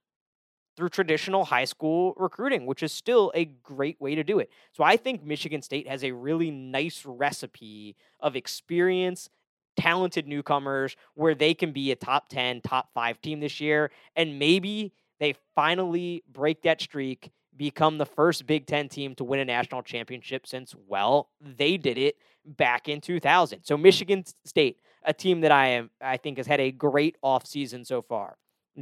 [0.76, 4.50] through traditional high school recruiting, which is still a great way to do it.
[4.72, 9.28] So I think Michigan State has a really nice recipe of experience,
[9.76, 14.38] talented newcomers where they can be a top 10, top 5 team this year and
[14.38, 19.44] maybe they finally break that streak, become the first Big 10 team to win a
[19.44, 23.62] national championship since well, they did it back in 2000.
[23.64, 27.86] So Michigan State, a team that I am I think has had a great offseason
[27.86, 28.38] so far.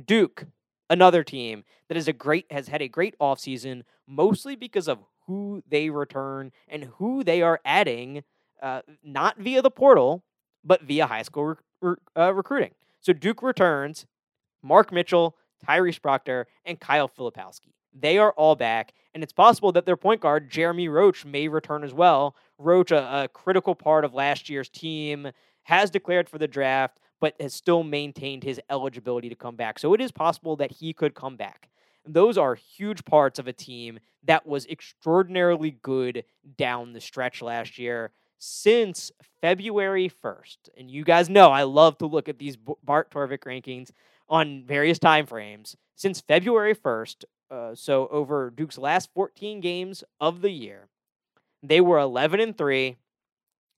[0.06, 0.46] Duke,
[0.90, 5.62] another team that is a great has had a great offseason mostly because of who
[5.68, 8.22] they return and who they are adding
[8.62, 10.24] uh, not via the portal
[10.64, 11.56] but via high school
[12.16, 12.72] uh, recruiting.
[13.00, 14.06] So duke returns
[14.62, 17.74] mark mitchell tyrese proctor and kyle filipowski.
[17.92, 21.84] They are all back and it's possible that their point guard jeremy roach may return
[21.84, 22.34] as well.
[22.58, 25.30] Roach a, a critical part of last year's team
[25.64, 29.78] has declared for the draft but has still maintained his eligibility to come back.
[29.78, 31.68] So it is possible that he could come back.
[32.06, 36.24] Those are huge parts of a team that was extraordinarily good
[36.56, 40.56] down the stretch last year since February 1st.
[40.76, 43.90] And you guys know I love to look at these Bart Torvik rankings
[44.28, 45.76] on various time frames.
[45.96, 50.88] Since February 1st, uh, so over Duke's last 14 games of the year,
[51.62, 52.96] they were 11 and 3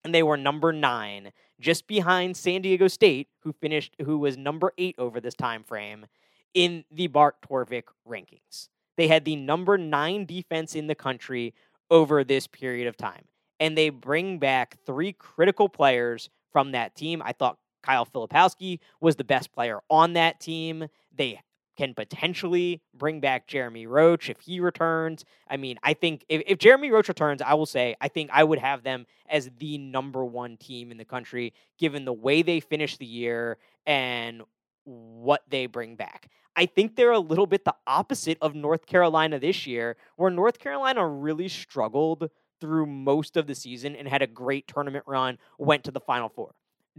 [0.04, 4.72] and they were number 9 just behind San Diego State, who finished who was number
[4.78, 6.06] eight over this time frame
[6.54, 8.68] in the Bart Torvik rankings.
[8.96, 11.54] They had the number nine defense in the country
[11.90, 13.24] over this period of time.
[13.58, 17.22] And they bring back three critical players from that team.
[17.24, 20.88] I thought Kyle Filipowski was the best player on that team.
[21.14, 21.40] They
[21.80, 25.24] can potentially bring back Jeremy Roach if he returns.
[25.48, 28.44] I mean, I think if, if Jeremy Roach returns, I will say I think I
[28.44, 32.60] would have them as the number one team in the country, given the way they
[32.60, 34.42] finish the year and
[34.84, 36.28] what they bring back.
[36.54, 40.58] I think they're a little bit the opposite of North Carolina this year, where North
[40.58, 42.28] Carolina really struggled
[42.60, 46.28] through most of the season and had a great tournament run, went to the Final
[46.28, 46.50] Four.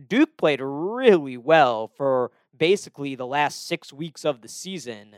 [0.08, 5.18] Duke played really well for basically the last six weeks of the season.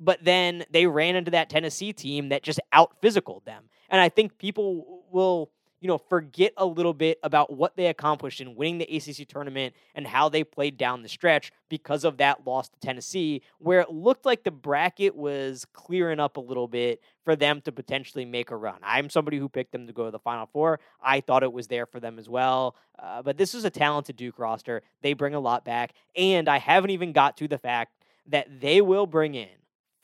[0.00, 3.64] But then they ran into that Tennessee team that just out physicaled them.
[3.88, 5.50] And I think people will
[5.82, 9.74] you know, forget a little bit about what they accomplished in winning the ACC tournament
[9.96, 13.90] and how they played down the stretch because of that loss to Tennessee, where it
[13.90, 18.52] looked like the bracket was clearing up a little bit for them to potentially make
[18.52, 18.76] a run.
[18.80, 20.78] I'm somebody who picked them to go to the Final Four.
[21.02, 22.76] I thought it was there for them as well.
[22.96, 24.82] Uh, but this is a talented Duke roster.
[25.00, 25.94] They bring a lot back.
[26.14, 27.92] And I haven't even got to the fact
[28.28, 29.48] that they will bring in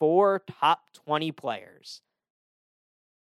[0.01, 2.03] four top 20 players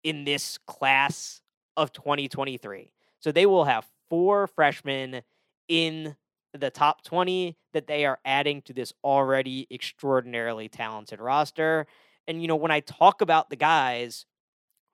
[0.05, 1.41] in this class
[1.77, 2.93] of 2023.
[3.21, 5.23] So they will have four freshmen
[5.69, 6.17] in
[6.53, 11.87] the top 20 that they are adding to this already extraordinarily talented roster.
[12.29, 14.27] And, you know, when I talk about the guys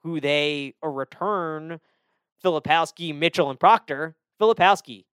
[0.02, 1.80] who they return,
[2.44, 5.04] Filipowski, Mitchell, and Proctor, Filipowski,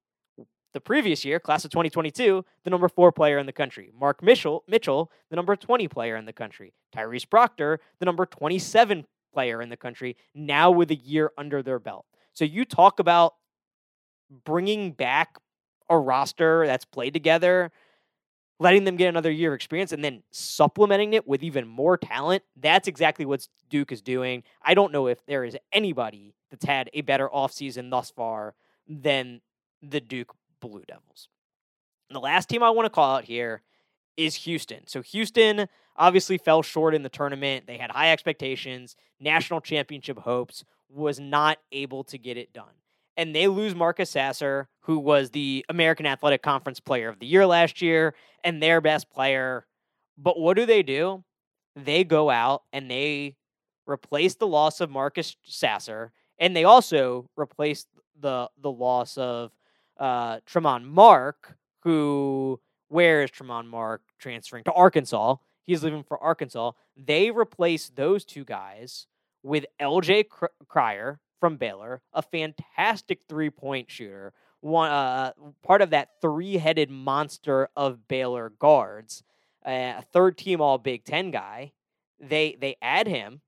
[0.73, 3.91] the previous year, class of 2022, the number four player in the country.
[3.97, 6.73] Mark Mitchell, Mitchell, the number 20 player in the country.
[6.93, 9.05] Tyrese Proctor, the number 27
[9.35, 12.05] player in the country, now with a year under their belt.
[12.31, 13.33] So you talk about
[14.45, 15.37] bringing back
[15.89, 17.69] a roster that's played together,
[18.59, 22.43] letting them get another year of experience, and then supplementing it with even more talent.
[22.55, 24.43] That's exactly what Duke is doing.
[24.61, 28.55] I don't know if there is anybody that's had a better offseason thus far
[28.87, 29.41] than
[29.81, 31.27] the Duke Blue Devils.
[32.09, 33.61] The last team I want to call out here
[34.17, 34.87] is Houston.
[34.87, 37.67] So Houston obviously fell short in the tournament.
[37.67, 42.73] They had high expectations, national championship hopes, was not able to get it done.
[43.17, 47.45] And they lose Marcus Sasser, who was the American Athletic Conference Player of the Year
[47.45, 48.13] last year
[48.43, 49.65] and their best player.
[50.17, 51.23] But what do they do?
[51.75, 53.35] They go out and they
[53.87, 57.85] replace the loss of Marcus Sasser, and they also replace
[58.19, 59.51] the the loss of
[59.97, 65.35] uh, Tramon Mark, who where is Tramon Mark transferring to Arkansas?
[65.63, 66.71] He's leaving for Arkansas.
[66.95, 69.07] They replace those two guys
[69.43, 70.25] with LJ
[70.67, 75.31] Cryer from Baylor, a fantastic three point shooter, one uh,
[75.63, 79.23] part of that three headed monster of Baylor guards,
[79.65, 81.73] a third team All Big Ten guy.
[82.19, 83.41] They they add him,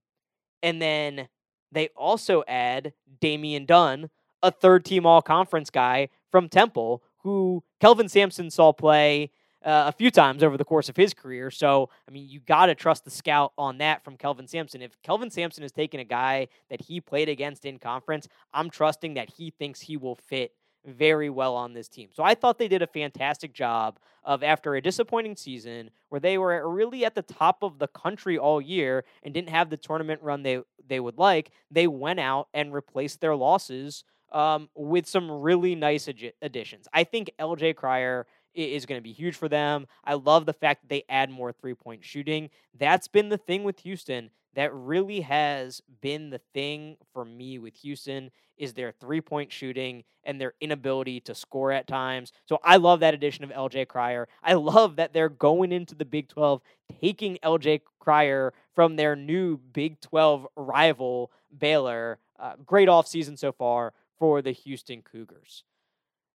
[0.61, 1.27] and then
[1.71, 4.09] they also add Damian Dunn,
[4.43, 9.91] a third team All Conference guy from Temple, who Kelvin Sampson saw play uh, a
[9.91, 11.51] few times over the course of his career.
[11.51, 14.81] So, I mean, you got to trust the scout on that from Kelvin Sampson.
[14.81, 19.15] If Kelvin Sampson is taking a guy that he played against in conference, I'm trusting
[19.15, 20.53] that he thinks he will fit
[20.85, 22.07] very well on this team.
[22.13, 26.37] So I thought they did a fantastic job of after a disappointing season where they
[26.37, 30.21] were really at the top of the country all year and didn't have the tournament
[30.21, 35.29] run they they would like, they went out and replaced their losses um, with some
[35.29, 36.87] really nice ad- additions.
[36.93, 39.87] I think LJ Cryer is going to be huge for them.
[40.03, 42.49] I love the fact that they add more three point shooting.
[42.77, 44.31] That's been the thing with Houston.
[44.55, 50.03] That really has been the thing for me with Houston is their three point shooting
[50.23, 52.31] and their inability to score at times.
[52.45, 54.27] So I love that addition of LJ Cryer.
[54.41, 56.61] I love that they're going into the Big 12
[56.99, 62.17] taking LJ Cryer from their new Big 12 rival Baylor.
[62.39, 65.63] Uh, great offseason so far for the Houston Cougars.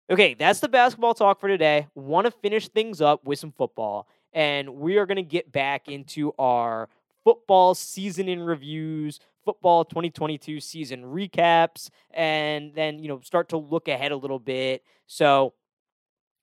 [0.09, 1.87] Okay, that's the basketball talk for today.
[1.95, 5.87] Want to finish things up with some football, and we are going to get back
[5.87, 6.89] into our
[7.23, 13.87] football season in reviews, football 2022 season recaps, and then, you know, start to look
[13.87, 14.83] ahead a little bit.
[15.07, 15.53] So,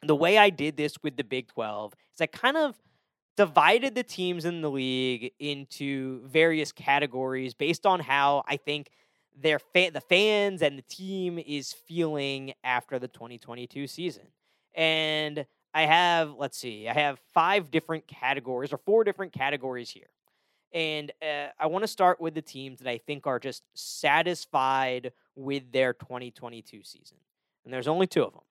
[0.03, 2.77] the way I did this with the Big 12 is I kind of
[3.37, 8.91] divided the teams in the league into various categories based on how I think
[9.41, 14.25] their fa- the fans and the team is feeling after the 2022 season.
[14.75, 20.09] And I have, let's see, I have five different categories or four different categories here.
[20.73, 25.13] And uh, I want to start with the teams that I think are just satisfied
[25.35, 27.17] with their 2022 season.
[27.65, 28.43] And there's only two of them.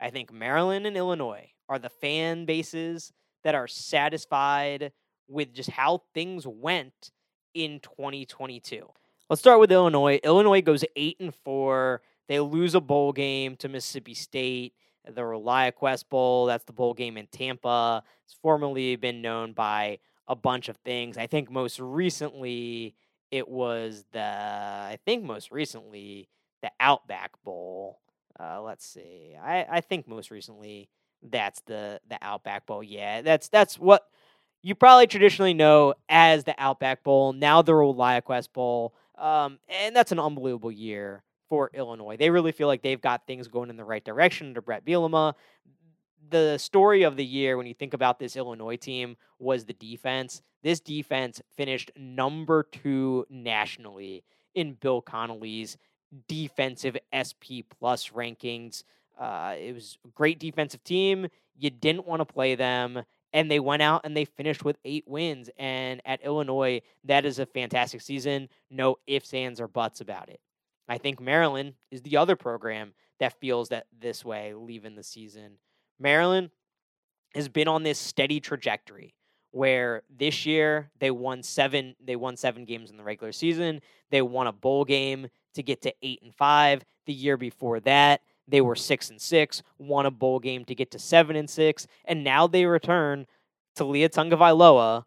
[0.00, 3.12] I think Maryland and Illinois are the fan bases
[3.44, 4.92] that are satisfied
[5.28, 7.10] with just how things went
[7.54, 8.88] in 2022.
[9.30, 10.18] Let's start with Illinois.
[10.24, 12.02] Illinois goes eight and four.
[12.26, 14.74] They lose a bowl game to Mississippi State,
[15.04, 16.46] the ReliaQuest Bowl.
[16.46, 18.02] That's the bowl game in Tampa.
[18.24, 21.16] It's formerly been known by a bunch of things.
[21.16, 22.96] I think most recently
[23.30, 24.20] it was the.
[24.20, 26.28] I think most recently
[26.60, 28.00] the Outback Bowl.
[28.38, 29.36] Uh, let's see.
[29.40, 30.88] I I think most recently
[31.22, 32.82] that's the the Outback Bowl.
[32.82, 34.08] Yeah, that's that's what
[34.60, 37.32] you probably traditionally know as the Outback Bowl.
[37.32, 38.92] Now the ReliaQuest Bowl.
[39.20, 42.16] Um, and that's an unbelievable year for Illinois.
[42.16, 45.34] They really feel like they've got things going in the right direction under Bret Bielema.
[46.30, 50.42] The story of the year, when you think about this Illinois team, was the defense.
[50.62, 55.76] This defense finished number two nationally in Bill Connelly's
[56.28, 58.84] defensive SP plus rankings.
[59.18, 61.26] Uh, it was a great defensive team.
[61.58, 63.02] You didn't want to play them
[63.32, 65.50] and they went out and they finished with eight wins.
[65.58, 68.48] And at Illinois, that is a fantastic season.
[68.70, 70.40] No ifs, ands, or buts about it.
[70.88, 75.58] I think Maryland is the other program that feels that this way leaving the season.
[76.00, 76.50] Maryland
[77.34, 79.14] has been on this steady trajectory
[79.52, 83.80] where this year they won seven they won seven games in the regular season.
[84.10, 86.84] They won a bowl game to get to eight and five.
[87.06, 90.90] The year before that, they were six and six, won a bowl game to get
[90.92, 93.26] to seven and six, and now they return
[93.76, 95.04] to Tagovailoa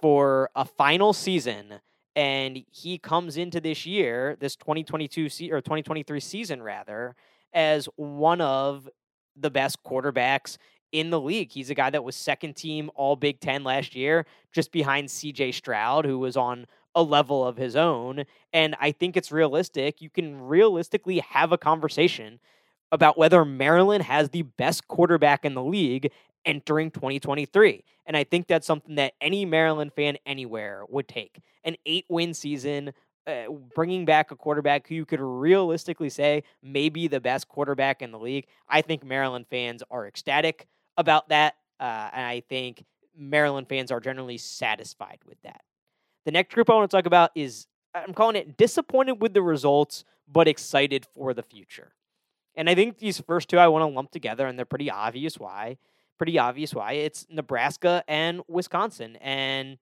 [0.00, 1.80] for a final season.
[2.14, 7.14] And he comes into this year, this 2022 se- or 2023 season rather,
[7.54, 8.88] as one of
[9.34, 10.58] the best quarterbacks
[10.92, 11.50] in the league.
[11.50, 15.54] He's a guy that was second team All Big Ten last year, just behind CJ
[15.54, 18.24] Stroud, who was on a level of his own.
[18.52, 20.00] And I think it's realistic.
[20.00, 22.38] You can realistically have a conversation
[22.90, 26.10] about whether Maryland has the best quarterback in the league
[26.44, 27.84] entering 2023.
[28.06, 31.40] And I think that's something that any Maryland fan anywhere would take.
[31.64, 32.92] An eight win season,
[33.26, 38.02] uh, bringing back a quarterback who you could realistically say may be the best quarterback
[38.02, 38.46] in the league.
[38.68, 40.66] I think Maryland fans are ecstatic
[40.96, 41.54] about that.
[41.80, 42.84] Uh, and I think
[43.16, 45.62] Maryland fans are generally satisfied with that.
[46.24, 49.42] The next group I want to talk about is I'm calling it disappointed with the
[49.42, 51.92] results, but excited for the future.
[52.54, 55.38] And I think these first two I want to lump together, and they're pretty obvious
[55.38, 55.78] why.
[56.18, 56.92] Pretty obvious why.
[56.92, 59.16] It's Nebraska and Wisconsin.
[59.16, 59.78] And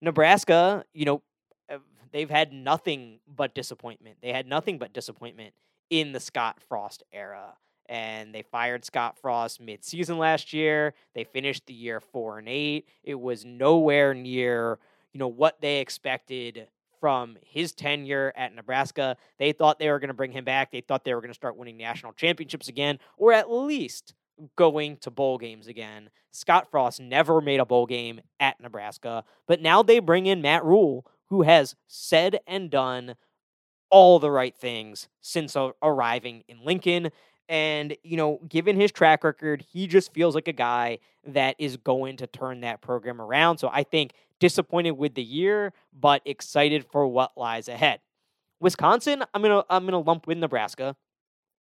[0.00, 1.22] Nebraska, you know,
[1.70, 1.78] uh,
[2.12, 4.16] they've had nothing but disappointment.
[4.22, 5.54] They had nothing but disappointment
[5.90, 7.54] in the Scott Frost era.
[7.88, 10.94] And they fired Scott Frost mid-season last year.
[11.14, 12.88] They finished the year four and eight.
[13.02, 14.78] It was nowhere near,
[15.12, 16.68] you know, what they expected
[17.00, 19.16] from his tenure at Nebraska.
[19.38, 20.70] They thought they were going to bring him back.
[20.70, 24.14] They thought they were going to start winning national championships again, or at least
[24.56, 26.10] going to bowl games again.
[26.30, 30.64] Scott Frost never made a bowl game at Nebraska, but now they bring in Matt
[30.64, 33.16] Rhule, who has said and done
[33.90, 37.10] all the right things since arriving in Lincoln.
[37.48, 41.76] And, you know, given his track record, he just feels like a guy that is
[41.76, 43.58] going to turn that program around.
[43.58, 48.00] So I think disappointed with the year, but excited for what lies ahead.
[48.60, 50.96] Wisconsin, I'm gonna I'm gonna lump with Nebraska,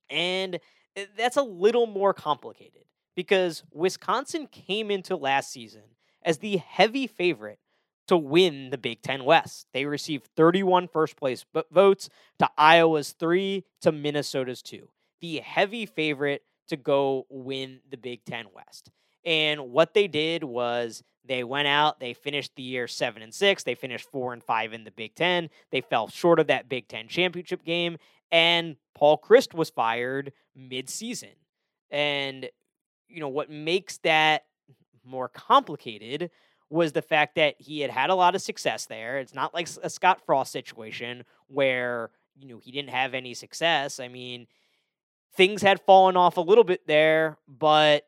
[0.09, 0.59] and
[0.95, 2.83] eh, that's a little more complicated
[3.15, 5.83] because Wisconsin came into last season
[6.23, 7.59] as the heavy favorite
[8.07, 9.67] to win the Big Ten West.
[9.73, 12.09] They received 31 first place votes
[12.39, 14.89] to Iowa's three to Minnesota's two.
[15.21, 18.91] The heavy favorite to go win the Big Ten West.
[19.25, 23.63] And what they did was they went out, they finished the year seven and six,
[23.63, 25.49] they finished four and five in the Big Ten.
[25.71, 27.97] They fell short of that Big Ten championship game,
[28.31, 31.29] and Paul Chryst was fired mid-season.
[31.91, 32.49] And
[33.07, 34.45] you know what makes that
[35.05, 36.31] more complicated
[36.69, 39.19] was the fact that he had had a lot of success there.
[39.19, 42.09] It's not like a Scott Frost situation where
[42.39, 43.99] you know he didn't have any success.
[43.99, 44.47] I mean,
[45.35, 48.05] things had fallen off a little bit there, but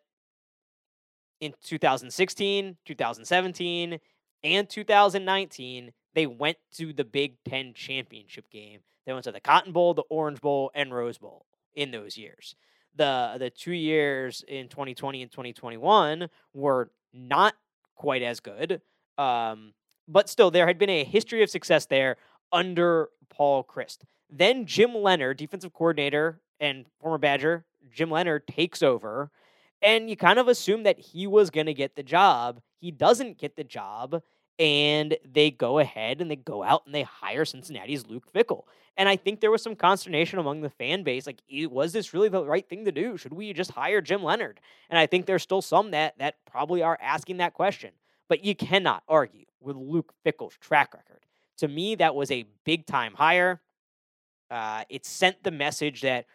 [1.40, 4.00] in 2016, 2017,
[4.44, 8.82] and 2019, they went to the Big Ten championship game.
[9.06, 11.46] They went to the Cotton Bowl, the Orange Bowl, and Rose Bowl
[11.76, 12.56] in those years.
[12.96, 17.56] The the two years in 2020 and 2021 were not
[17.96, 18.82] quite as good,
[19.18, 19.74] um,
[20.08, 22.18] but still there had been a history of success there
[22.52, 24.00] under Paul Chryst.
[24.30, 29.32] Then Jim Leonhard, defensive coordinator and former Badger, Jim Leonhard takes over
[29.84, 32.62] and you kind of assume that he was going to get the job.
[32.80, 34.24] He doesn't get the job.
[34.60, 38.64] And they go ahead and they go out and they hire Cincinnati's Luke Fickell.
[38.96, 41.26] And I think there was some consternation among the fan base.
[41.26, 41.42] Like,
[41.72, 43.18] was this really the right thing to do?
[43.18, 44.60] Should we just hire Jim Leonhard?
[44.92, 47.92] And I think there's still some that that probably are asking that question.
[48.30, 51.26] But you cannot argue with Luke Fickell's track record.
[51.58, 53.60] To me, that was a big time hire.
[54.52, 56.28] Uh, it sent the message that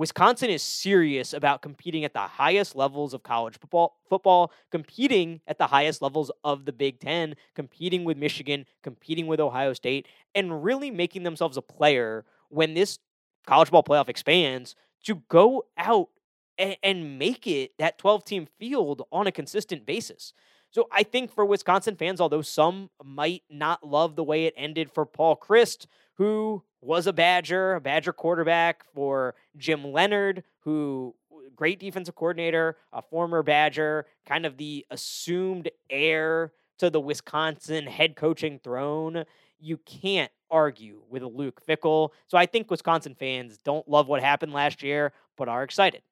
[0.00, 5.58] Wisconsin is serious about competing at the highest levels of college football, football, competing at
[5.58, 10.64] the highest levels of the Big Ten, competing with Michigan, competing with Ohio State, and
[10.64, 12.98] really making themselves a player when this
[13.46, 14.74] college ball playoff expands
[15.04, 16.08] to go out
[16.56, 20.32] and, and make it that 12 team field on a consistent basis.
[20.70, 24.90] So I think for Wisconsin fans, although some might not love the way it ended
[24.90, 25.86] for Paul Chryst,
[26.20, 31.14] who was a Badger, a Badger quarterback for Jim Leonhard, who
[31.56, 38.16] great defensive coordinator, a former Badger, kind of the assumed heir to the Wisconsin head
[38.16, 39.24] coaching throne.
[39.58, 42.10] You can't argue with Luke Fickell.
[42.26, 46.02] So I think Wisconsin fans don't love what happened last year, but are excited.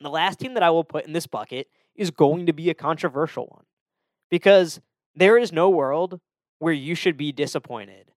[0.00, 2.74] The last team that I will put in this bucket is going to be a
[2.74, 3.66] controversial one
[4.32, 4.80] because
[5.14, 6.18] there is no world
[6.58, 8.10] where you should be disappointed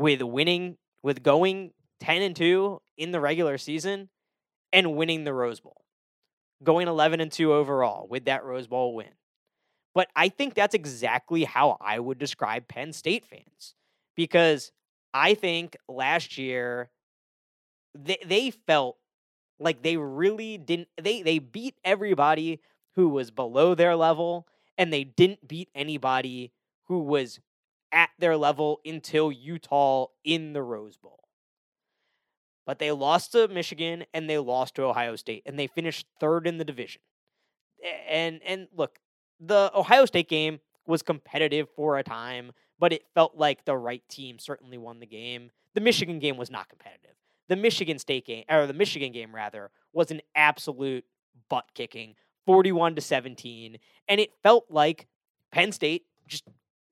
[0.00, 4.08] with winning, with going 10 and 2 in the regular season
[4.72, 5.84] and winning the Rose Bowl,
[6.64, 9.10] going 11 and 2 overall with that Rose Bowl win.
[9.94, 13.74] But I think that's exactly how I would describe Penn State fans
[14.16, 14.72] because
[15.12, 16.88] I think last year
[17.94, 18.96] they, they felt
[19.58, 22.60] like they really didn't they they beat everybody
[22.94, 24.46] who was below their level
[24.78, 26.52] and they didn't beat anybody
[26.84, 27.40] who was
[27.92, 31.24] at their level until Utah in the Rose Bowl.
[32.66, 36.46] But they lost to Michigan and they lost to Ohio State and they finished third
[36.46, 37.02] in the division.
[38.08, 38.98] And and look,
[39.40, 44.02] the Ohio State game was competitive for a time, but it felt like the right
[44.08, 45.50] team certainly won the game.
[45.74, 47.16] The Michigan game was not competitive.
[47.48, 51.04] The Michigan State game or the Michigan game rather was an absolute
[51.48, 52.14] butt kicking,
[52.46, 53.78] 41 to 17,
[54.08, 55.06] and it felt like
[55.50, 56.44] Penn State just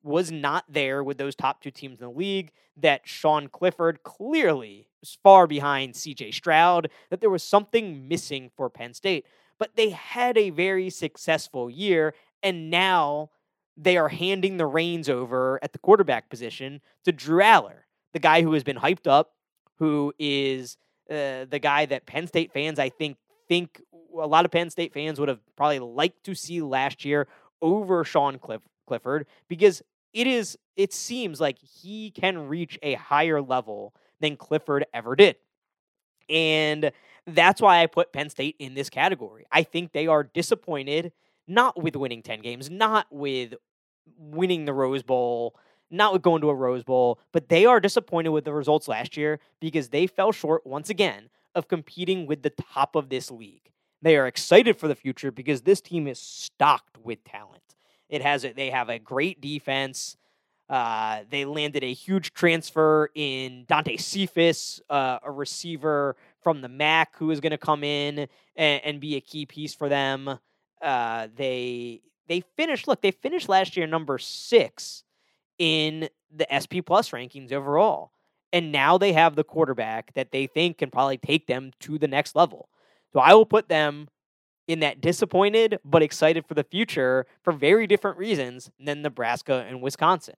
[0.03, 4.89] was not there with those top two teams in the league, that Sean Clifford clearly
[5.01, 9.27] was far behind CJ Stroud, that there was something missing for Penn State.
[9.59, 12.15] but they had a very successful year.
[12.45, 13.31] And now
[13.77, 17.81] they are handing the reins over at the quarterback position to Drew Allar,
[18.13, 19.33] the guy who has been hyped up,
[19.79, 20.77] who is
[21.11, 23.17] uh, the guy that Penn State fans, I think,
[23.49, 23.81] think
[24.17, 27.27] a lot of Penn State fans would have probably liked to see last year
[27.61, 29.83] over Sean Cliff- Clifford because
[30.13, 35.37] it is it seems like he can reach a higher level than Clifford ever did.
[36.29, 36.93] And
[37.27, 39.45] that's why I put Penn State in this category.
[39.51, 41.13] I think they are disappointed
[41.47, 43.55] not with winning 10 games, not with
[44.19, 45.57] winning the Rose Bowl,
[45.91, 49.17] not with going to a Rose Bowl, but they are disappointed with the results last
[49.17, 53.73] year because they fell short once again of competing with the top of this league.
[54.03, 57.68] They are excited for the future because this team is stocked with talent.
[58.09, 60.17] It has a, they have a great defense.
[60.69, 67.17] Uh, they landed a huge transfer in Dante Cephas, uh, a receiver from the MAC
[67.17, 70.39] who is going to come in and, and, be a key piece for them.
[70.83, 72.87] Uh, they they finished.
[72.87, 75.05] Look, they finished last year number six
[75.59, 78.13] in the SP Plus rankings overall,
[78.53, 82.09] and now they have the quarterback that they think can probably take them to the
[82.09, 82.69] next level.
[83.15, 84.09] So I will put them
[84.69, 89.83] in that disappointed but excited for the future for very different reasons than Nebraska and
[89.83, 90.35] Wisconsin.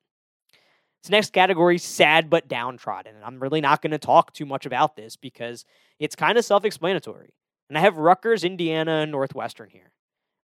[1.03, 3.17] This next category, sad but downtrodden.
[3.17, 5.65] And I'm really not going to talk too much about this because
[5.99, 7.35] it's kind of self explanatory.
[7.69, 9.93] And I have Rutgers, Indiana, and Northwestern here.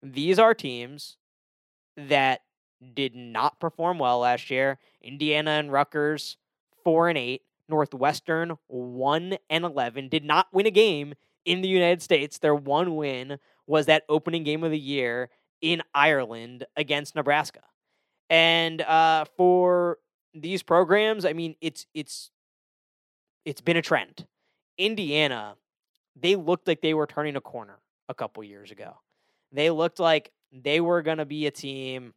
[0.02, 1.18] These are teams
[1.98, 2.42] that
[2.94, 4.80] did not perform well last year.
[5.02, 6.38] Indiana and Rutgers,
[6.84, 7.42] 4 and 8.
[7.68, 10.10] Northwestern, 1 and 11.
[10.10, 11.16] Did not win a game
[11.46, 12.38] in the United States.
[12.38, 15.30] Their one win was that opening game of the year
[15.62, 17.62] in Ireland against Nebraska.
[18.30, 19.98] And uh, for
[20.34, 22.32] these programs, I mean, it's it's
[23.46, 24.26] it's been a trend.
[24.78, 25.56] Indiana,
[26.16, 28.98] they looked like they were turning a corner a couple years ago.
[29.52, 32.14] They looked like they were going to be a team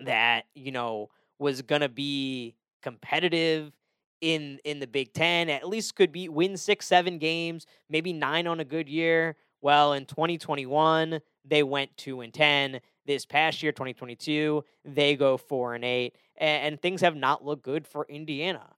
[0.00, 3.72] that, you know, was going to be competitive
[4.20, 8.46] in in the Big 10, at least could be win 6 7 games, maybe 9
[8.46, 9.36] on a good year.
[9.62, 12.80] Well, in 2021, they went 2 and 10.
[13.06, 17.86] This past year, 2022, they go 4 and 8 and, things have not looked good
[17.86, 18.74] for Indiana.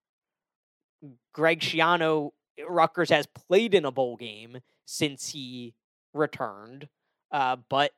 [1.32, 2.30] Greg Schiano
[2.68, 5.74] Rutgers has played in a bowl game since he
[6.12, 6.88] returned,
[7.32, 7.92] uh, but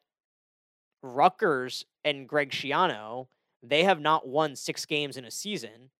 [1.02, 3.26] Rutgers and Greg Schiano,
[3.62, 5.90] they have not won six games in a season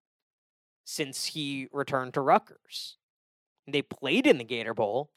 [0.84, 2.97] since he returned to Rutgers.
[3.66, 5.11] They played in the Gator Bowl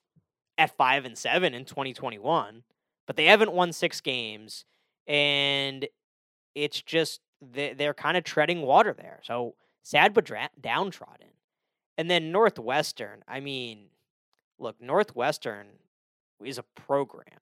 [0.59, 2.63] at five and seven in 2021,
[3.07, 4.65] but they haven't won six games,
[5.07, 5.87] and
[6.53, 9.21] it's just they're kind of treading water there.
[9.23, 10.29] So sad but
[10.61, 11.29] downtrodden.
[11.97, 13.87] And then Northwestern, I mean,
[14.59, 15.67] look, Northwestern
[16.43, 17.39] is a program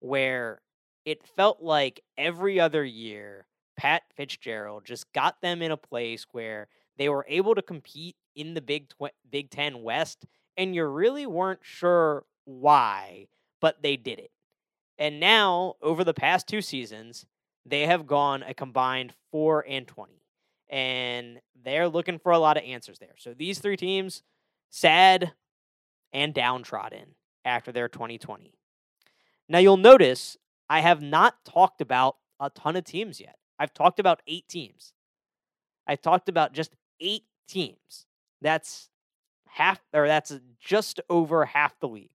[0.00, 0.60] where
[1.04, 6.68] it felt like every other year, Pat Fitzgerald just got them in a place where
[6.96, 10.26] they were able to compete in the Big Tw- Big Ten West,
[10.56, 13.28] and you really weren't sure why,
[13.60, 14.30] but they did it.
[14.98, 17.26] And now, over the past two seasons,
[17.66, 20.12] they have gone a combined 4 and 20.
[20.70, 23.14] And they're looking for a lot of answers there.
[23.18, 24.22] So these three teams,
[24.70, 25.32] sad
[26.12, 27.14] and downtrodden
[27.44, 28.54] after their 2020.
[29.48, 30.36] Now you'll notice
[30.68, 33.36] I have not talked about a ton of teams yet.
[33.58, 34.94] I've talked about eight teams.
[35.86, 38.06] I've talked about just eight teams.
[38.40, 38.88] That's
[39.46, 42.13] half, or that's just over half the league.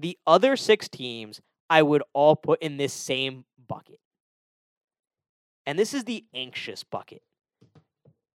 [0.00, 4.00] The other six teams I would all put in this same bucket.
[5.66, 7.22] And this is the anxious bucket.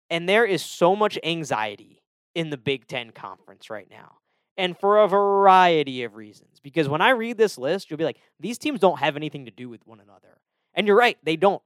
[0.09, 2.03] And there is so much anxiety
[2.35, 4.17] in the Big Ten Conference right now.
[4.57, 6.61] And for a variety of reasons.
[6.63, 9.51] Because when I read this list, you'll be like, these teams don't have anything to
[9.51, 10.41] do with one another.
[10.73, 11.63] And you're right, they don't,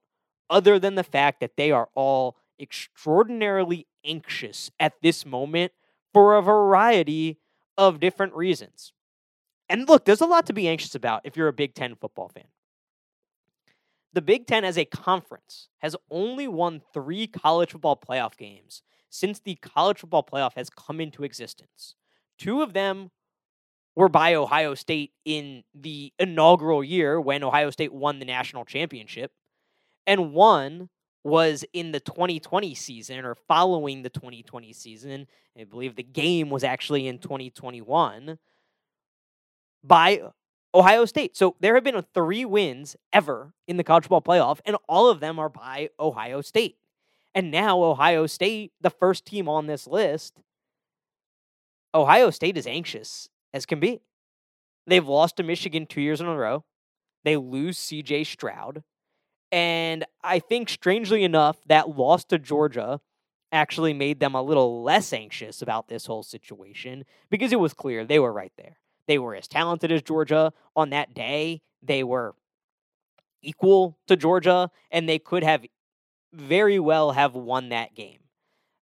[0.50, 5.72] other than the fact that they are all extraordinarily anxious at this moment
[6.12, 7.38] for a variety
[7.78, 8.92] of different reasons.
[9.68, 12.28] And look, there's a lot to be anxious about if you're a Big Ten football
[12.28, 12.44] fan.
[14.12, 19.40] The Big Ten as a conference has only won three college football playoff games since
[19.40, 21.94] the college football playoff has come into existence.
[22.38, 23.10] Two of them
[23.96, 29.32] were by Ohio State in the inaugural year when Ohio State won the national championship,
[30.06, 30.90] and one
[31.22, 35.26] was in the 2020 season or following the 2020 season.
[35.58, 38.38] I believe the game was actually in 2021
[39.84, 40.22] by
[40.74, 41.36] Ohio State.
[41.36, 45.20] So there have been three wins ever in the college football playoff, and all of
[45.20, 46.76] them are by Ohio State.
[47.34, 50.40] And now Ohio State, the first team on this list,
[51.94, 54.00] Ohio State is anxious as can be.
[54.86, 56.64] They've lost to Michigan two years in a row.
[57.24, 58.82] They lose CJ Stroud.
[59.50, 63.00] And I think, strangely enough, that loss to Georgia
[63.52, 68.04] actually made them a little less anxious about this whole situation because it was clear
[68.04, 68.78] they were right there.
[69.06, 71.62] They were as talented as Georgia on that day.
[71.82, 72.34] They were
[73.42, 75.64] equal to Georgia, and they could have
[76.32, 78.18] very well have won that game.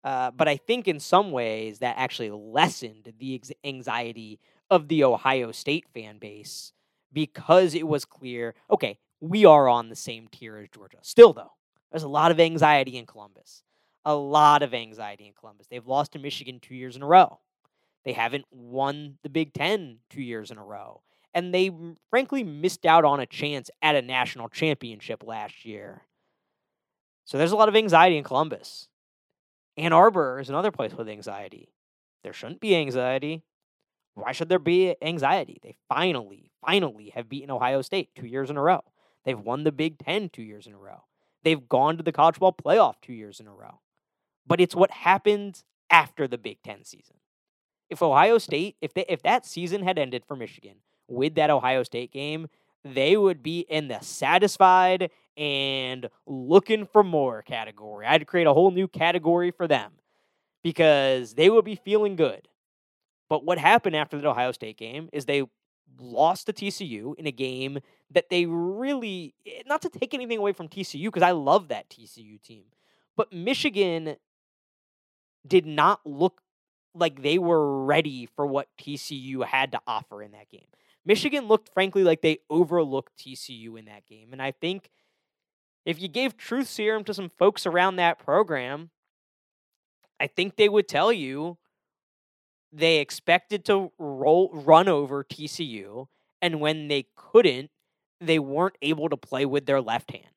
[0.04, 4.40] Uh, but I think in some ways that actually lessened the anxiety
[4.70, 6.72] of the Ohio State fan base
[7.12, 10.98] because it was clear okay, we are on the same tier as Georgia.
[11.02, 11.54] Still, though,
[11.92, 13.64] there's a lot of anxiety in Columbus.
[14.06, 15.68] A lot of anxiety in Columbus.
[15.68, 17.40] They've lost to Michigan two years in a row.
[18.08, 21.02] They haven't won the Big Ten two years in a row.
[21.34, 21.70] And they
[22.10, 26.04] frankly missed out on a chance at a national championship last year.
[27.26, 28.88] So there's a lot of anxiety in Columbus.
[29.76, 31.74] Ann Arbor is another place with anxiety.
[32.24, 33.44] There shouldn't be anxiety.
[34.14, 35.60] Why should there be anxiety?
[35.62, 38.86] They finally, finally have beaten Ohio State two years in a row.
[39.26, 41.04] They've won the Big Ten two years in a row.
[41.44, 43.82] They've gone to the college ball playoff two years in a row.
[44.48, 47.18] But it's what happened after the Big Ten season.
[47.90, 50.78] If Ohio State, if they, if that season had ended for Michigan
[51.08, 52.48] with that Ohio State game,
[52.84, 58.06] they would be in the satisfied and looking for more category.
[58.06, 59.94] I'd create a whole new category for them
[60.64, 62.48] because they would be feeling good.
[63.30, 65.44] But what happened after the Ohio State game is they
[66.00, 67.80] lost to TCU in a game
[68.12, 71.90] that they really, eh, not to take anything away from TCU, because I love that
[71.90, 72.66] TCU team,
[73.16, 74.16] but Michigan
[75.46, 76.42] did not look
[76.94, 80.68] like they were ready for what TCU had to offer in that game.
[81.06, 84.30] Michigan looked, frankly, like they overlooked TCU in that game.
[84.34, 84.90] And I think
[85.86, 88.90] if you gave truth serum to some folks around that program,
[90.20, 91.58] I think they would tell you
[92.72, 96.08] they expected to roll run over TCU,
[96.42, 97.72] and when they couldn't,
[98.20, 100.28] they weren't able to play with their left hand.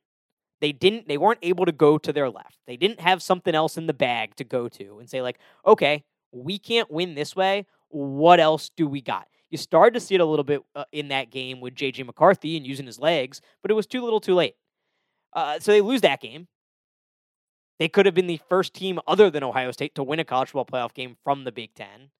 [0.61, 2.59] They didn't they weren't able to go to their left.
[2.67, 6.05] They didn't have something else in the bag to go to and say like, "Okay,
[6.33, 7.67] we can't win this way.
[7.89, 11.09] What else do we got?" You started to see it a little bit uh, in
[11.09, 14.35] that game with JJ McCarthy and using his legs, but it was too little, too
[14.35, 14.55] late.
[15.33, 16.47] Uh, so they lose that game.
[17.79, 20.51] They could have been the first team other than Ohio State to win a college
[20.51, 22.11] football playoff game from the Big Ten.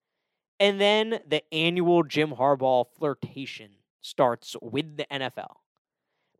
[0.59, 5.55] And then the annual Jim Harbaugh flirtation starts with the NFL.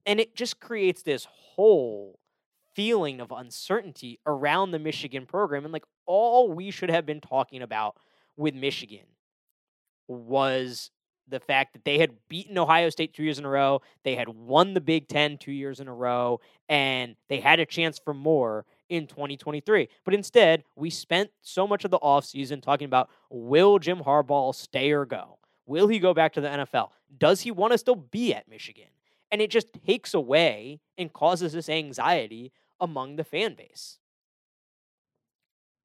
[0.05, 2.19] And it just creates this whole
[2.75, 5.65] feeling of uncertainty around the Michigan program.
[5.65, 7.95] And like all we should have been talking about
[8.35, 9.05] with Michigan
[10.09, 10.91] was
[11.29, 14.27] the fact that they had beaten Ohio State two years in a row, they had
[14.27, 18.13] won the Big Ten two years in a row, and they had a chance for
[18.13, 19.87] more in 2023.
[20.03, 24.91] But instead, we spent so much of the offseason talking about will Jim Harbaugh stay
[24.91, 25.37] or go?
[25.65, 26.89] Will he go back to the NFL?
[27.17, 28.89] Does he want to still be at Michigan?
[29.31, 32.51] And it just takes away and causes this anxiety
[32.81, 34.00] among the fan base.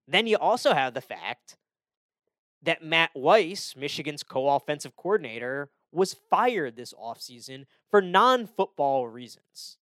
[0.09, 1.57] Then you also have the fact
[2.63, 9.79] that Matt Weiss, Michigan's co offensive coordinator, was fired this offseason for non football reasons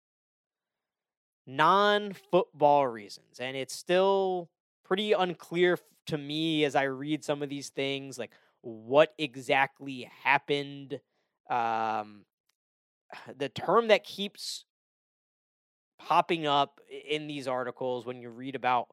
[1.48, 3.40] non football reasons.
[3.40, 4.50] And it's still
[4.84, 11.00] pretty unclear to me as I read some of these things, like what exactly happened.
[11.50, 12.26] Um,
[13.38, 14.66] the term that keeps
[16.00, 18.88] popping up in these articles when you read about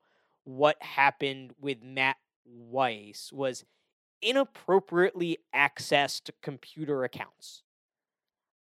[0.49, 3.67] what happened with Matt Weiss was
[4.23, 7.63] inappropriately accessed computer accounts.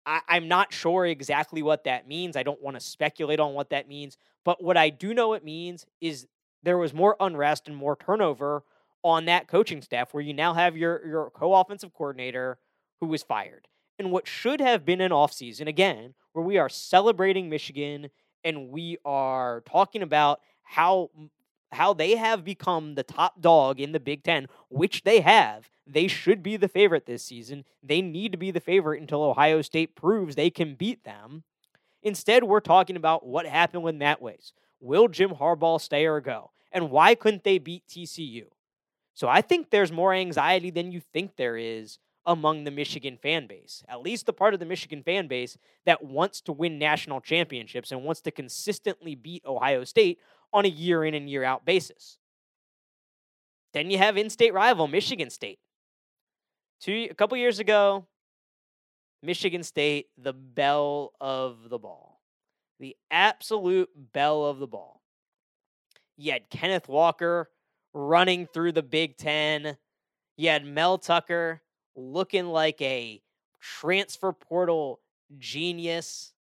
[0.06, 2.38] I, I'm not sure exactly what that means.
[2.38, 4.18] I don't want to speculate on what that means.
[4.46, 6.26] But what I do know it means is
[6.64, 8.64] there was more unrest and more turnover
[9.04, 12.60] on that coaching staff where you now have your, your co offensive coordinator
[13.02, 13.68] who was fired.
[14.00, 18.10] And what should have been an offseason, again, where we are celebrating Michigan
[18.42, 21.10] and we are talking about how
[21.74, 25.70] how they have become the top dog in the Big Ten, which they have.
[25.86, 27.66] They should be the favorite this season.
[27.82, 31.44] They need to be the favorite until Ohio State proves they can beat them.
[32.02, 34.54] Instead, we're talking about what happened with Matt Weiss.
[34.80, 36.52] Will Jim Harbaugh stay or go?
[36.72, 38.46] And why couldn't they beat TCU?
[39.14, 43.48] So I think there's more anxiety than you think there is among the Michigan fan
[43.48, 47.22] base, at least the part of the Michigan fan base that wants to win national
[47.22, 50.20] championships and wants to consistently beat Ohio State
[50.54, 52.18] on a year in and year out basis.
[53.74, 55.60] Then you have in state rival Michigan State.
[56.80, 58.06] Two, a couple years ago,
[59.24, 62.22] Michigan State, the belle of the ball,
[62.80, 65.02] the absolute belle of the ball.
[66.18, 67.50] You had Kenneth Walker
[67.94, 69.78] running through the Big Ten.
[70.38, 71.62] You had Mel Tucker
[71.96, 73.22] looking like a
[73.62, 75.00] transfer portal
[75.40, 76.34] genius.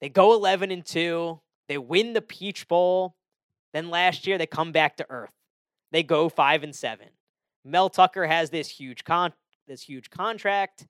[0.00, 1.40] They go 11 and 2.
[1.70, 3.14] They win the Peach Bowl.
[3.72, 5.30] Then last year they come back to earth.
[5.92, 7.06] They go 5 and 7.
[7.64, 9.32] Mel Tucker has this huge con
[9.68, 10.88] this huge contract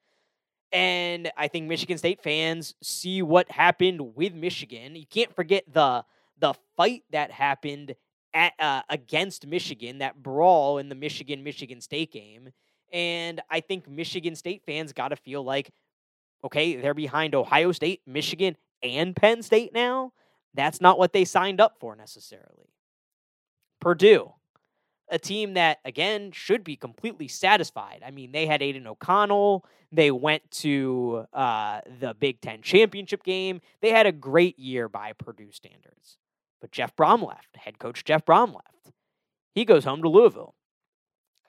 [0.72, 4.96] and I think Michigan State fans see what happened with Michigan.
[4.96, 6.02] You can't forget the
[6.38, 7.94] the fight that happened
[8.32, 12.48] at, uh, against Michigan, that brawl in the Michigan Michigan State game.
[12.90, 15.70] And I think Michigan State fans got to feel like,
[16.42, 20.14] okay, they're behind Ohio State, Michigan, and Penn State now.
[20.54, 22.74] That's not what they signed up for necessarily.
[23.80, 24.32] Purdue,
[25.08, 28.02] a team that, again, should be completely satisfied.
[28.04, 29.64] I mean, they had Aidan O'Connell.
[29.92, 33.60] They went to uh, the Big Ten championship game.
[33.80, 36.18] They had a great year by Purdue standards.
[36.60, 37.56] But Jeff Brohm left.
[37.56, 38.92] Head coach Jeff Brohm left.
[39.54, 40.54] He goes home to Louisville.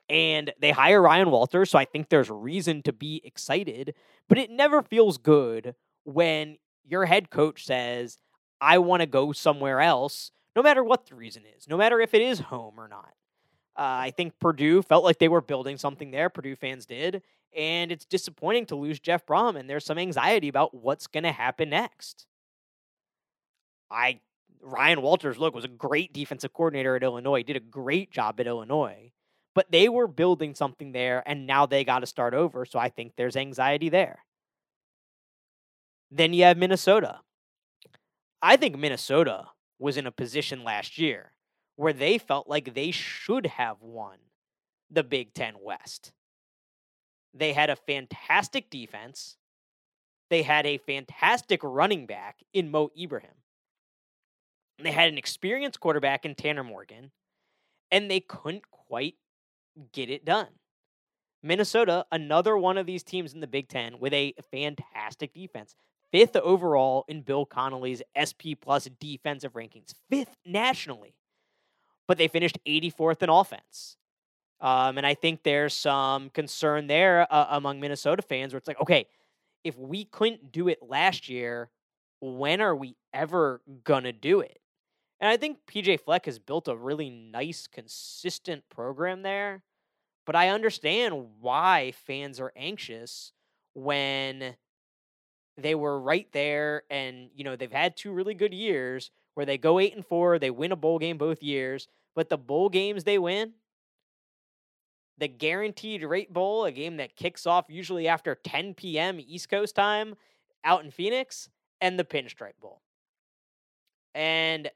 [0.08, 3.94] And they hire Ryan Walters, so I think there's reason to be excited.
[4.28, 5.74] But it never feels good
[6.04, 8.18] when your head coach says,
[8.62, 12.14] I want to go somewhere else, no matter what the reason is, no matter if
[12.14, 13.12] it is home or not.
[13.76, 16.30] Uh, I think Purdue felt like they were building something there.
[16.30, 17.22] Purdue fans did.
[17.56, 21.32] And it's disappointing to lose Jeff Brohm, and there's some anxiety about what's going to
[21.32, 22.26] happen next.
[23.90, 24.20] I
[24.62, 28.46] Ryan Walters, look, was a great defensive coordinator at Illinois, did a great job at
[28.46, 29.10] Illinois,
[29.56, 32.64] but they were building something there, and now they got to start over.
[32.64, 34.24] So I think there's anxiety there.
[36.12, 37.20] Then you have Minnesota.
[38.42, 39.46] I think Minnesota
[39.78, 41.32] was in a position last year
[41.76, 44.18] where they felt like they should have won
[44.90, 46.12] the Big Ten West.
[47.32, 49.36] They had a fantastic defense.
[50.28, 53.30] They had a fantastic running back in Mo Ibrahim.
[54.82, 57.12] They had an experienced quarterback in Tanner Morgan,
[57.90, 59.14] and they couldn't quite
[59.92, 60.48] get it done.
[61.42, 65.74] Minnesota, another one of these teams in the Big Ten with a fantastic defense.
[66.12, 71.14] Fifth overall in Bill Connelly's SP plus defensive rankings, fifth nationally.
[72.06, 73.96] But they finished 84th in offense.
[74.60, 78.80] Um, and I think there's some concern there uh, among Minnesota fans where it's like,
[78.80, 79.06] okay,
[79.64, 81.70] if we couldn't do it last year,
[82.20, 84.58] when are we ever going to do it?
[85.20, 89.62] And I think PJ Fleck has built a really nice, consistent program there.
[90.26, 93.32] But I understand why fans are anxious
[93.74, 94.56] when
[95.62, 99.58] they were right there and, you know, they've had two really good years where they
[99.58, 103.04] go 8 and 4, they win a bowl game both years, but the bowl games
[103.04, 103.52] they win,
[105.18, 109.18] the guaranteed rate bowl, a game that kicks off usually after 10 p.m.
[109.20, 110.14] East Coast time
[110.64, 111.48] out in Phoenix,
[111.80, 112.80] and the Pinstripe Bowl.
[114.14, 114.70] And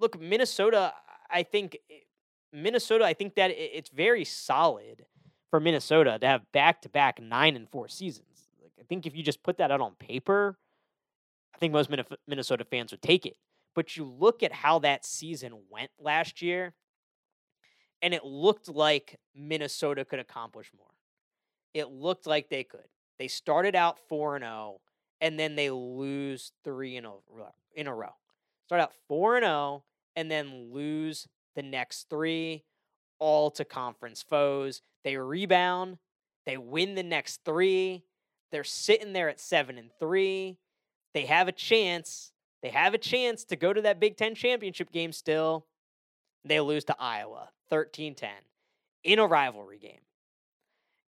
[0.00, 0.94] look, Minnesota,
[1.30, 1.94] I think eh,
[2.52, 5.04] Minnesota, I think that it's very solid
[5.50, 8.27] for Minnesota to have back to back nine and four seasons.
[8.78, 10.58] I think if you just put that out on paper,
[11.54, 11.90] I think most
[12.26, 13.36] Minnesota fans would take it.
[13.74, 16.74] But you look at how that season went last year,
[18.02, 20.86] and it looked like Minnesota could accomplish more.
[21.74, 22.88] It looked like they could.
[23.18, 24.80] They started out 4 and 0
[25.20, 28.14] and then they lose 3 in a row, in a row.
[28.66, 29.84] Start out 4 and 0
[30.16, 31.26] and then lose
[31.56, 32.62] the next 3
[33.18, 34.80] all to conference foes.
[35.02, 35.98] They rebound,
[36.46, 38.04] they win the next 3.
[38.50, 40.56] They're sitting there at 7 and 3.
[41.14, 42.32] They have a chance.
[42.62, 45.66] They have a chance to go to that Big 10 championship game still.
[46.44, 48.30] They lose to Iowa 13 10
[49.04, 50.00] in a rivalry game.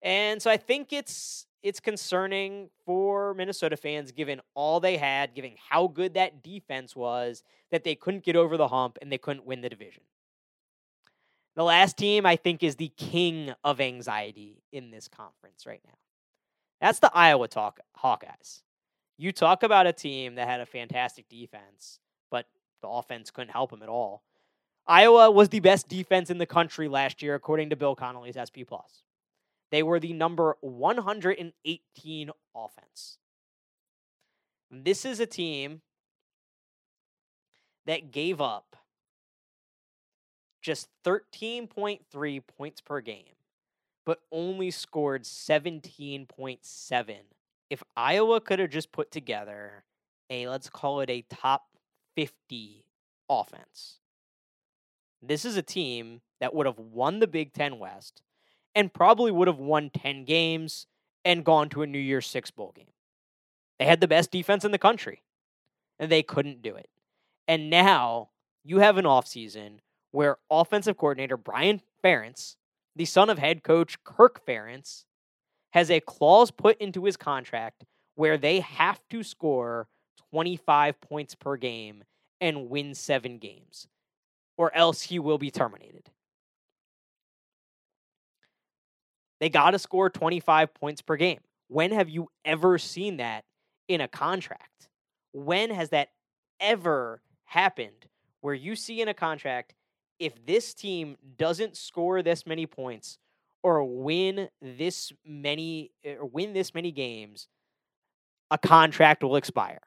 [0.02, 5.52] And so I think it's it's concerning for Minnesota fans given all they had, given
[5.68, 9.44] how good that defense was, that they couldn't get over the hump and they couldn't
[9.44, 10.02] win the division.
[11.56, 15.98] The last team I think is the king of anxiety in this conference right now.
[16.80, 18.62] That's the Iowa talk Hawkeyes.
[19.18, 21.98] You talk about a team that had a fantastic defense,
[22.30, 22.46] but
[22.80, 24.22] the offense couldn't help them at all.
[24.86, 28.64] Iowa was the best defense in the country last year, according to Bill Connelly's SP
[28.66, 29.02] Plus.
[29.70, 33.18] They were the number 118 offense.
[34.70, 35.82] This is a team
[37.86, 38.76] that gave up
[40.62, 43.34] just 13.3 points per game,
[44.04, 47.16] but only scored 17.7.
[47.68, 49.84] If Iowa could have just put together
[50.28, 51.66] a, let's call it a top
[52.16, 52.84] 50
[53.28, 53.98] offense,
[55.22, 58.22] this is a team that would have won the Big Ten West
[58.74, 60.86] and probably would have won 10 games
[61.24, 62.86] and gone to a New Year's Six bowl game.
[63.78, 65.22] They had the best defense in the country,
[65.98, 66.88] and they couldn't do it.
[67.48, 68.30] And now
[68.62, 69.78] you have an offseason
[70.12, 72.56] where offensive coordinator Brian Ferentz,
[72.96, 75.04] the son of head coach Kirk Ferentz,
[75.72, 77.84] has a clause put into his contract
[78.16, 79.88] where they have to score
[80.32, 82.04] 25 points per game
[82.40, 83.86] and win seven games,
[84.56, 86.10] or else he will be terminated.
[89.40, 91.40] They got to score 25 points per game.
[91.68, 93.44] When have you ever seen that
[93.88, 94.88] in a contract?
[95.32, 96.08] When has that
[96.58, 98.06] ever happened
[98.40, 99.74] where you see in a contract
[100.20, 103.18] if this team doesn't score this many points
[103.62, 107.48] or win this many or win this many games,
[108.50, 109.80] a contract will expire.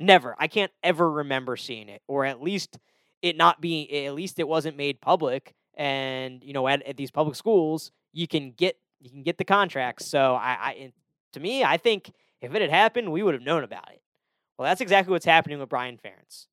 [0.00, 0.34] Never.
[0.38, 2.78] I can't ever remember seeing it, or at least
[3.22, 3.90] it not being.
[4.06, 5.54] At least it wasn't made public.
[5.76, 9.44] And you know, at, at these public schools, you can get you can get the
[9.44, 10.06] contracts.
[10.06, 10.92] So I, I,
[11.32, 14.00] to me, I think if it had happened, we would have known about it.
[14.56, 16.46] Well, that's exactly what's happening with Brian Ferentz.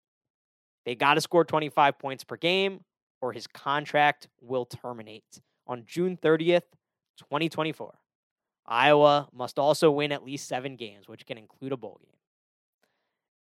[0.86, 2.82] They got to score 25 points per game,
[3.22, 6.64] or his contract will terminate on June 30th,
[7.18, 7.98] 2024.
[8.68, 12.12] Iowa must also win at least seven games, which can include a bowl game.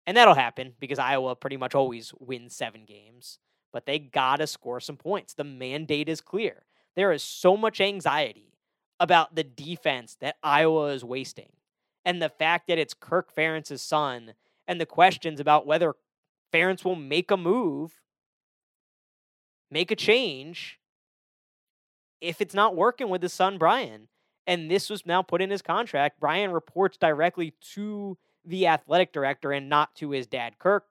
[0.07, 3.39] And that'll happen because Iowa pretty much always wins seven games,
[3.73, 5.35] but they got to score some points.
[5.35, 6.65] The mandate is clear.
[6.95, 8.53] There is so much anxiety
[9.01, 11.53] about the defense that Iowa is wasting
[12.05, 14.35] and the fact that it's Kirk Ferentz's son
[14.69, 15.95] and the questions about whether
[16.53, 18.01] Ferentz will make a move,
[19.75, 20.79] make a change
[22.21, 24.09] if it's not working with his son Brian.
[24.47, 26.21] And this was now put in his contract.
[26.21, 30.85] Brian reports directly to the athletic director and not to his dad, Kirk.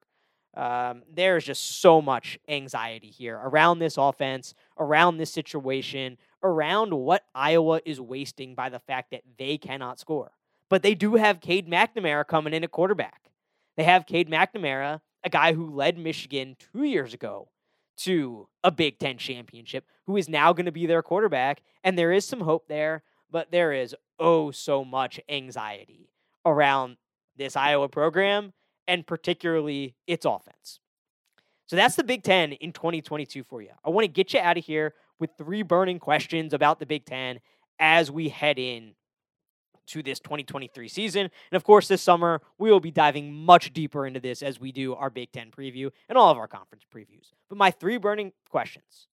[0.55, 7.25] Um, there's just so much anxiety here around this offense, around this situation, around what
[7.33, 10.31] Iowa is wasting by the fact that they cannot score.
[10.69, 13.31] But they do have Cade McNamara coming in at quarterback.
[13.77, 17.47] They have Cade McNamara, a guy who led Michigan two years ago
[17.97, 21.61] to a Big Ten championship, who is now going to be their quarterback.
[21.83, 26.09] And there is some hope there, but there is oh so much anxiety
[26.45, 26.97] around
[27.35, 28.53] this Iowa program
[28.87, 30.79] and particularly its offense.
[31.65, 33.69] So that's the Big Ten in 2022 for you.
[33.83, 37.05] I want to get you out of here with three burning questions about the Big
[37.05, 37.39] Ten
[37.79, 38.93] as we head in
[39.87, 41.21] to this 2023 season.
[41.51, 44.71] And of course, this summer, we will be diving much deeper into this as we
[44.71, 47.31] do our Big Ten preview and all of our conference previews.
[47.49, 49.07] But my three burning questions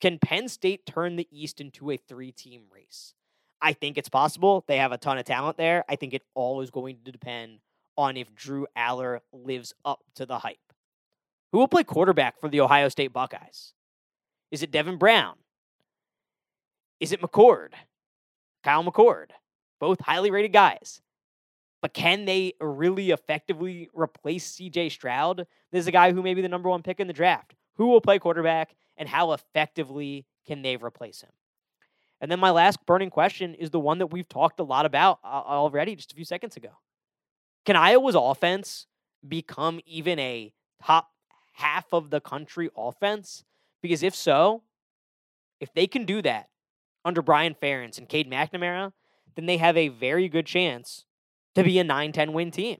[0.00, 3.14] Can Penn State turn the East into a three team race?
[3.60, 4.64] I think it's possible.
[4.66, 5.84] They have a ton of talent there.
[5.88, 7.60] I think it all is going to depend
[7.96, 10.58] on if Drew Allar lives up to the hype.
[11.52, 13.72] Who will play quarterback for the Ohio State Buckeyes?
[14.50, 15.36] Is it Devin Brown?
[17.00, 17.70] Is it McCord?
[18.62, 19.30] Kyle McCord?
[19.78, 21.00] Both highly rated guys.
[21.82, 25.46] But can they really effectively replace CJ Stroud?
[25.70, 27.54] This is a guy who may be the number one pick in the draft.
[27.74, 31.30] Who will play quarterback and how effectively can they replace him?
[32.20, 35.18] And then my last burning question is the one that we've talked a lot about
[35.22, 36.70] uh, already just a few seconds ago.
[37.66, 38.86] Can Iowa's offense
[39.26, 40.52] become even a
[40.82, 41.10] top
[41.52, 43.44] half of the country offense?
[43.82, 44.62] Because if so,
[45.60, 46.48] if they can do that
[47.04, 48.92] under Brian Ferentz and Cade McNamara,
[49.36, 51.04] then they have a very good chance
[51.54, 52.78] to be a 9 10 win team.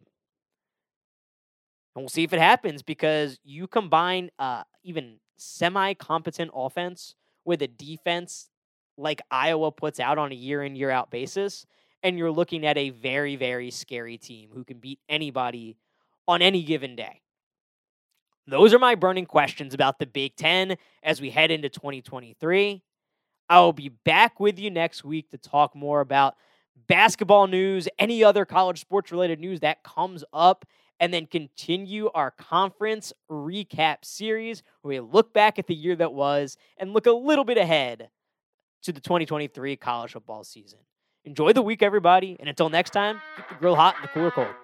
[1.95, 7.63] And we'll see if it happens because you combine uh, even semi competent offense with
[7.63, 8.51] a defense
[8.97, 11.67] like Iowa puts out on a year in, year out basis,
[12.03, 15.77] and you're looking at a very, very scary team who can beat anybody
[16.29, 17.21] on any given day.
[18.47, 22.83] Those are my burning questions about the Big Ten as we head into 2023.
[23.49, 26.37] I will be back with you next week to talk more about
[26.87, 30.65] basketball news, any other college sports related news that comes up,
[31.01, 36.15] and then continue our conference recap series where we look back at the year that
[36.15, 38.09] was and look a little bit ahead
[38.83, 40.79] to the 2023 college football season.
[41.25, 42.37] Enjoy the week, everybody.
[42.39, 44.55] And until next time, keep the grill hot and the cooler cold.